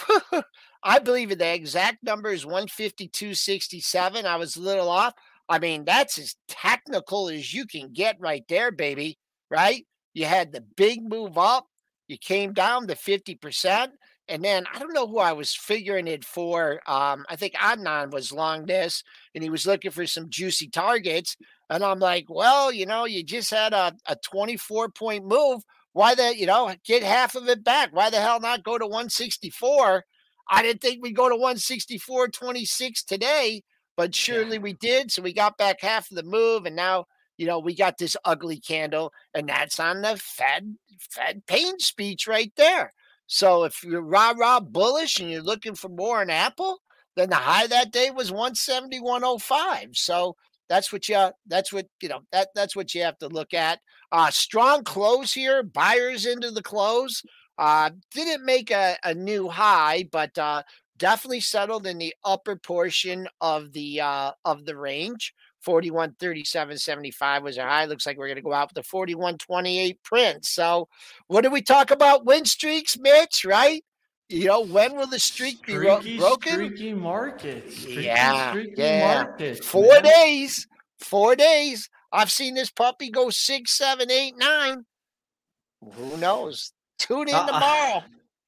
I 0.82 0.98
believe 0.98 1.36
the 1.36 1.54
exact 1.54 2.02
number 2.02 2.30
is 2.30 2.44
152.67. 2.44 4.24
I 4.24 4.36
was 4.36 4.56
a 4.56 4.60
little 4.60 4.88
off. 4.88 5.14
I 5.48 5.58
mean, 5.58 5.84
that's 5.84 6.18
as 6.18 6.36
technical 6.48 7.28
as 7.28 7.52
you 7.52 7.66
can 7.66 7.92
get 7.92 8.16
right 8.20 8.44
there, 8.48 8.70
baby. 8.70 9.18
Right? 9.50 9.86
You 10.14 10.26
had 10.26 10.52
the 10.52 10.64
big 10.76 11.02
move 11.02 11.38
up, 11.38 11.66
you 12.08 12.18
came 12.18 12.52
down 12.52 12.86
to 12.88 12.94
50%. 12.94 13.88
And 14.28 14.44
then 14.44 14.64
I 14.72 14.78
don't 14.78 14.94
know 14.94 15.06
who 15.06 15.18
I 15.18 15.32
was 15.32 15.54
figuring 15.54 16.06
it 16.06 16.24
for. 16.24 16.80
Um, 16.86 17.24
I 17.28 17.36
think 17.36 17.54
Adnan 17.54 18.12
was 18.12 18.32
long 18.32 18.66
this 18.66 19.02
and 19.34 19.42
he 19.42 19.50
was 19.50 19.66
looking 19.66 19.90
for 19.90 20.06
some 20.06 20.30
juicy 20.30 20.68
targets. 20.68 21.36
And 21.68 21.82
I'm 21.82 21.98
like, 21.98 22.26
well, 22.28 22.72
you 22.72 22.86
know, 22.86 23.04
you 23.04 23.24
just 23.24 23.50
had 23.50 23.72
a, 23.72 23.92
a 24.06 24.16
24 24.16 24.90
point 24.90 25.26
move. 25.26 25.62
Why 25.92 26.14
the, 26.14 26.36
you 26.36 26.46
know, 26.46 26.74
get 26.84 27.02
half 27.02 27.34
of 27.34 27.48
it 27.48 27.62
back? 27.64 27.90
Why 27.92 28.10
the 28.10 28.20
hell 28.20 28.40
not 28.40 28.64
go 28.64 28.78
to 28.78 28.86
164? 28.86 30.04
I 30.50 30.62
didn't 30.62 30.80
think 30.80 31.02
we'd 31.02 31.16
go 31.16 31.28
to 31.28 31.36
164 31.36 32.28
26 32.28 33.04
today, 33.04 33.62
but 33.96 34.14
surely 34.14 34.56
yeah. 34.56 34.62
we 34.62 34.72
did. 34.74 35.12
So 35.12 35.22
we 35.22 35.32
got 35.32 35.58
back 35.58 35.80
half 35.80 36.10
of 36.10 36.16
the 36.16 36.22
move. 36.22 36.66
And 36.66 36.76
now, 36.76 37.06
you 37.36 37.46
know, 37.46 37.58
we 37.58 37.74
got 37.74 37.98
this 37.98 38.16
ugly 38.24 38.60
candle, 38.60 39.12
and 39.34 39.48
that's 39.48 39.78
on 39.80 40.02
the 40.02 40.16
Fed 40.16 40.76
Fed 40.98 41.42
pain 41.46 41.78
speech 41.78 42.26
right 42.26 42.52
there. 42.56 42.92
So 43.26 43.64
if 43.64 43.82
you're 43.82 44.02
rah 44.02 44.34
rah 44.36 44.60
bullish 44.60 45.20
and 45.20 45.30
you're 45.30 45.42
looking 45.42 45.74
for 45.74 45.88
more 45.88 46.22
in 46.22 46.30
Apple, 46.30 46.78
then 47.16 47.30
the 47.30 47.36
high 47.36 47.66
that 47.66 47.92
day 47.92 48.10
was 48.10 48.30
171.05. 48.30 49.96
So 49.96 50.36
that's 50.68 50.92
what 50.92 51.08
you 51.08 51.30
that's 51.46 51.72
what 51.72 51.86
you 52.00 52.08
know 52.08 52.20
that 52.32 52.48
that's 52.54 52.74
what 52.76 52.94
you 52.94 53.02
have 53.02 53.18
to 53.18 53.28
look 53.28 53.54
at. 53.54 53.80
Uh 54.12 54.30
strong 54.30 54.84
close 54.84 55.32
here, 55.32 55.62
buyers 55.62 56.26
into 56.26 56.50
the 56.50 56.62
close. 56.62 57.22
Uh 57.58 57.90
didn't 58.12 58.44
make 58.44 58.70
a, 58.70 58.96
a 59.04 59.14
new 59.14 59.48
high, 59.48 60.08
but 60.12 60.36
uh 60.38 60.62
definitely 60.98 61.40
settled 61.40 61.86
in 61.86 61.98
the 61.98 62.14
upper 62.24 62.54
portion 62.56 63.26
of 63.40 63.72
the 63.72 64.00
uh 64.00 64.30
of 64.44 64.64
the 64.64 64.76
range. 64.76 65.34
41 65.62 66.16
37 66.18 66.76
75 66.78 67.42
was 67.42 67.58
our 67.58 67.68
high. 67.68 67.84
Looks 67.84 68.06
like 68.06 68.18
we're 68.18 68.26
going 68.26 68.36
to 68.36 68.42
go 68.42 68.52
out 68.52 68.70
with 68.70 68.84
the 68.84 68.88
41 68.88 69.38
28 69.38 70.02
print. 70.02 70.44
So, 70.44 70.88
what 71.28 71.42
do 71.42 71.50
we 71.50 71.62
talk 71.62 71.90
about? 71.90 72.24
Win 72.26 72.44
streaks, 72.44 72.98
Mitch, 72.98 73.44
right? 73.44 73.84
You 74.28 74.46
know, 74.46 74.62
when 74.64 74.96
will 74.96 75.06
the 75.06 75.18
streak 75.18 75.64
be 75.66 75.74
streaky, 75.74 76.18
broken? 76.18 76.52
Streaky 76.54 76.94
market. 76.94 77.70
Streaky, 77.70 78.02
yeah. 78.02 78.50
Streaky 78.50 78.74
yeah. 78.76 79.24
Market, 79.24 79.64
Four 79.64 79.92
man. 79.92 80.02
days. 80.02 80.66
Four 80.98 81.36
days. 81.36 81.88
I've 82.12 82.30
seen 82.30 82.54
this 82.54 82.70
puppy 82.70 83.10
go 83.10 83.30
six, 83.30 83.72
seven, 83.72 84.10
eight, 84.10 84.36
nine. 84.36 84.84
Who 85.94 86.16
knows? 86.18 86.72
Tune 86.98 87.28
in 87.28 87.34
uh, 87.34 87.46
tomorrow. 87.46 88.02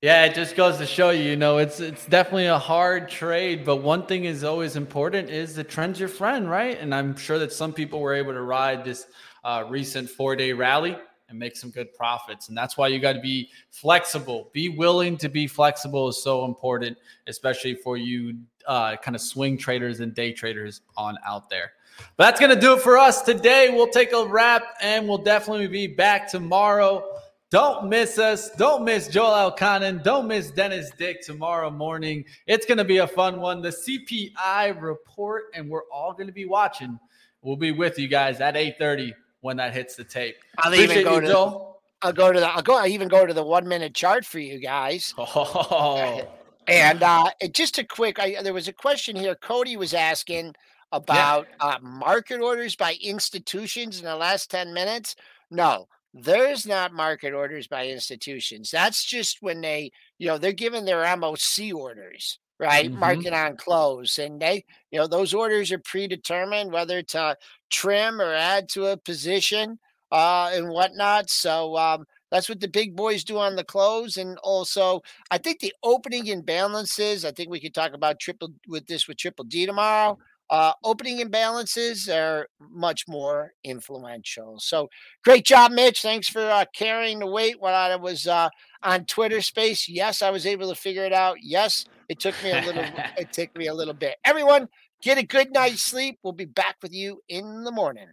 Yeah, 0.05 0.27
it 0.27 0.35
just 0.35 0.55
goes 0.55 0.77
to 0.79 0.87
show 0.87 1.11
you, 1.11 1.23
you 1.31 1.37
know, 1.37 1.57
it's 1.57 1.81
it's 1.81 2.05
definitely 2.05 2.47
a 2.47 2.59
hard 2.59 3.09
trade, 3.09 3.65
but 3.65 3.77
one 3.77 4.05
thing 4.05 4.27
is 4.27 4.45
always 4.45 4.77
important 4.77 5.31
is 5.31 5.55
the 5.55 5.65
trend's 5.65 5.99
your 5.99 6.11
friend, 6.11 6.49
right? 6.49 6.79
And 6.79 6.95
I'm 6.95 7.17
sure 7.17 7.39
that 7.39 7.53
some 7.55 7.73
people 7.73 8.01
were 8.01 8.13
able 8.13 8.35
to 8.35 8.43
ride 8.43 8.85
this 8.85 9.07
uh, 9.45 9.65
recent 9.67 10.11
four 10.11 10.37
day 10.37 10.53
rally 10.53 10.99
and 11.31 11.39
make 11.39 11.57
some 11.57 11.71
good 11.71 11.91
profits, 11.95 12.49
and 12.51 12.59
that's 12.59 12.77
why 12.77 12.89
you 12.89 12.99
got 12.99 13.15
to 13.15 13.21
be 13.21 13.49
flexible. 13.71 14.51
Be 14.53 14.69
willing 14.69 15.17
to 15.17 15.31
be 15.31 15.47
flexible 15.47 16.09
is 16.09 16.23
so 16.23 16.45
important, 16.45 16.99
especially 17.27 17.75
for 17.75 17.97
you 17.97 18.37
uh, 18.67 18.97
kind 18.97 19.15
of 19.15 19.23
swing 19.23 19.57
traders 19.57 20.01
and 20.01 20.15
day 20.15 20.33
traders 20.33 20.83
on 20.99 21.17
out 21.27 21.49
there. 21.49 21.73
But 22.17 22.25
that's 22.25 22.41
gonna 22.41 22.61
do 22.61 22.75
it 22.75 22.81
for 22.81 22.97
us 22.99 23.23
today. 23.23 23.71
We'll 23.71 23.89
take 23.89 24.13
a 24.13 24.25
wrap, 24.25 24.63
and 24.81 25.09
we'll 25.09 25.19
definitely 25.19 25.69
be 25.69 25.87
back 25.87 26.31
tomorrow. 26.31 27.15
Don't 27.55 27.89
miss 27.89 28.19
us. 28.19 28.51
Don't 28.57 28.85
miss 28.85 29.07
Joel 29.07 29.53
Elconin. 29.53 30.03
Don't 30.03 30.27
miss 30.27 30.51
Dennis 30.51 30.91
Dick 30.99 31.23
tomorrow 31.23 31.71
morning. 31.71 32.25
It's 32.49 32.67
going 32.67 32.79
to 32.79 32.85
be 32.85 32.97
a 32.97 33.07
fun 33.07 33.41
one. 33.41 33.63
The 33.63 33.69
CPI 33.69 34.81
report, 34.83 35.45
and 35.55 35.71
we're 35.71 35.85
all 35.93 36.13
going 36.13 36.27
to 36.27 36.33
be 36.33 36.47
watching. 36.47 36.99
We'll 37.43 37.55
be 37.55 37.71
with 37.71 37.97
you 37.97 38.09
guys 38.09 38.41
at 38.41 38.57
8:30 38.57 39.13
when 39.41 39.57
that 39.59 39.73
hits 39.73 39.95
the 39.95 40.03
tape. 40.03 40.35
I'll 40.59 40.73
Appreciate 40.73 41.03
even 41.03 41.05
go 41.05 41.15
you, 41.15 41.21
to. 41.21 41.27
Joel. 41.29 41.81
I'll 42.03 42.13
go 42.13 42.33
to 42.33 42.41
the. 42.41 42.49
I'll 42.49 42.63
go. 42.63 42.77
I 42.77 42.89
even 42.89 43.07
go 43.07 43.25
to 43.25 43.33
the 43.33 43.45
one 43.45 43.69
minute 43.69 43.95
chart 43.95 44.27
for 44.27 44.41
you 44.41 44.59
guys. 44.59 45.15
Oh. 45.19 46.27
And 46.67 47.03
uh, 47.03 47.31
just 47.53 47.79
a 47.79 47.85
quick. 47.85 48.19
I, 48.19 48.43
there 48.43 48.55
was 48.55 48.69
a 48.69 48.73
question 48.73 49.15
here. 49.15 49.35
Cody 49.35 49.77
was 49.77 49.93
asking 49.93 50.55
about 50.95 51.47
yeah. 51.61 51.67
uh, 51.67 51.79
market 51.83 52.41
orders 52.41 52.77
by 52.77 52.97
institutions 53.03 53.99
in 53.99 54.05
the 54.05 54.17
last 54.17 54.51
10 54.51 54.73
minutes. 54.73 55.17
No, 55.51 55.89
there's 56.15 56.67
not 56.67 56.93
market 56.93 57.35
orders 57.35 57.67
by 57.67 57.89
institutions. 57.89 58.71
That's 58.71 59.05
just 59.05 59.43
when 59.43 59.61
they, 59.61 59.91
you 60.19 60.29
know, 60.29 60.39
they're 60.39 60.53
given 60.53 60.85
their 60.85 61.05
MOC 61.17 61.75
orders, 61.75 62.39
right? 62.61 62.89
Mm-hmm. 62.89 63.01
Market 63.01 63.33
on 63.33 63.57
close. 63.57 64.19
And 64.19 64.41
they, 64.41 64.65
you 64.93 65.01
know, 65.01 65.09
those 65.09 65.35
orders 65.35 65.73
are 65.73 65.79
predetermined 65.79 66.73
whether 66.73 67.03
to 67.03 67.37
trim 67.71 68.21
or 68.21 68.33
add 68.33 68.69
to 68.71 68.87
a 68.87 68.97
position 68.97 69.81
uh, 70.13 70.53
and 70.55 70.69
whatnot. 70.69 71.29
So 71.29 71.77
um, 71.77 72.07
that's 72.31 72.49
what 72.49 72.61
the 72.61 72.69
big 72.69 72.95
boys 72.95 73.25
do 73.25 73.39
on 73.39 73.57
the 73.57 73.65
close. 73.65 74.17
And 74.17 74.39
also, 74.39 75.03
I 75.33 75.39
think 75.39 75.59
the 75.59 75.75
opening 75.83 76.27
imbalances, 76.27 77.25
I 77.25 77.33
think 77.33 77.51
we 77.51 77.61
could 77.61 77.75
talk 77.75 77.93
about 77.93 78.21
triple 78.21 78.55
with 78.69 78.87
this 78.87 79.09
with 79.09 79.17
Triple 79.17 79.45
D 79.45 79.67
tomorrow. 79.67 80.19
Uh, 80.51 80.73
opening 80.85 81.21
imbalances 81.21 82.09
are 82.09 82.47
much 82.71 83.09
more 83.09 83.53
influential. 83.65 84.59
So 84.59 84.89
great 85.25 85.45
job, 85.45 85.73
Mitch. 85.73 86.03
Thanks 86.03 86.29
for 86.29 86.43
uh, 86.43 86.65
carrying 86.75 87.19
the 87.19 87.27
weight 87.27 87.61
while 87.61 87.75
I 87.75 87.97
was 87.97 88.27
uh, 88.27 88.49
on 88.83 89.07
Twitter 89.07 89.41
space. 89.41 89.89
Yes, 89.89 90.23
I 90.23 90.31
was 90.31 90.47
able 90.47 90.69
to 90.69 90.75
figure 90.75 91.05
it 91.05 91.13
out. 91.13 91.39
Yes, 91.43 91.87
it 92.09 92.21
took 92.21 92.35
me 92.43 92.53
a 92.53 92.63
little 92.63 92.85
it 93.19 93.33
took 93.33 93.57
me 93.57 93.69
a 93.69 93.75
little 93.75 93.95
bit. 93.95 94.17
Everyone, 94.25 94.69
get 95.03 95.19
a 95.19 95.23
good 95.23 95.53
night's 95.53 95.85
sleep. 95.85 96.19
We'll 96.23 96.35
be 96.35 96.45
back 96.45 96.77
with 96.83 96.93
you 96.93 97.21
in 97.29 97.65
the 97.65 97.73
morning. 97.73 98.09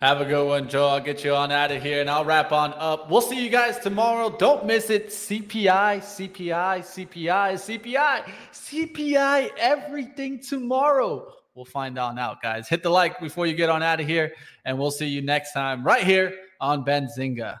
Have 0.00 0.20
a 0.20 0.24
good 0.24 0.46
one, 0.46 0.68
Joe. 0.68 0.88
I'll 0.88 1.00
get 1.00 1.24
you 1.24 1.34
on 1.34 1.50
out 1.50 1.72
of 1.72 1.82
here 1.82 2.00
and 2.00 2.10
I'll 2.10 2.24
wrap 2.24 2.52
on 2.52 2.74
up. 2.76 3.10
We'll 3.10 3.20
see 3.20 3.42
you 3.42 3.50
guys 3.50 3.78
tomorrow. 3.78 4.30
Don't 4.30 4.66
miss 4.66 4.90
it. 4.90 5.08
CPI, 5.08 5.98
CPI, 5.98 6.78
CPI, 6.80 7.52
CPI, 7.54 8.24
CPI, 8.52 9.50
everything 9.58 10.40
tomorrow. 10.40 11.32
We'll 11.54 11.64
find 11.64 11.98
on 11.98 12.18
out, 12.18 12.42
guys. 12.42 12.68
Hit 12.68 12.82
the 12.82 12.90
like 12.90 13.20
before 13.20 13.46
you 13.46 13.54
get 13.54 13.70
on 13.70 13.82
out 13.82 14.00
of 14.00 14.06
here, 14.06 14.32
and 14.64 14.78
we'll 14.78 14.90
see 14.90 15.06
you 15.06 15.22
next 15.22 15.52
time 15.52 15.84
right 15.84 16.02
here 16.02 16.34
on 16.60 16.84
Benzinga. 16.84 17.60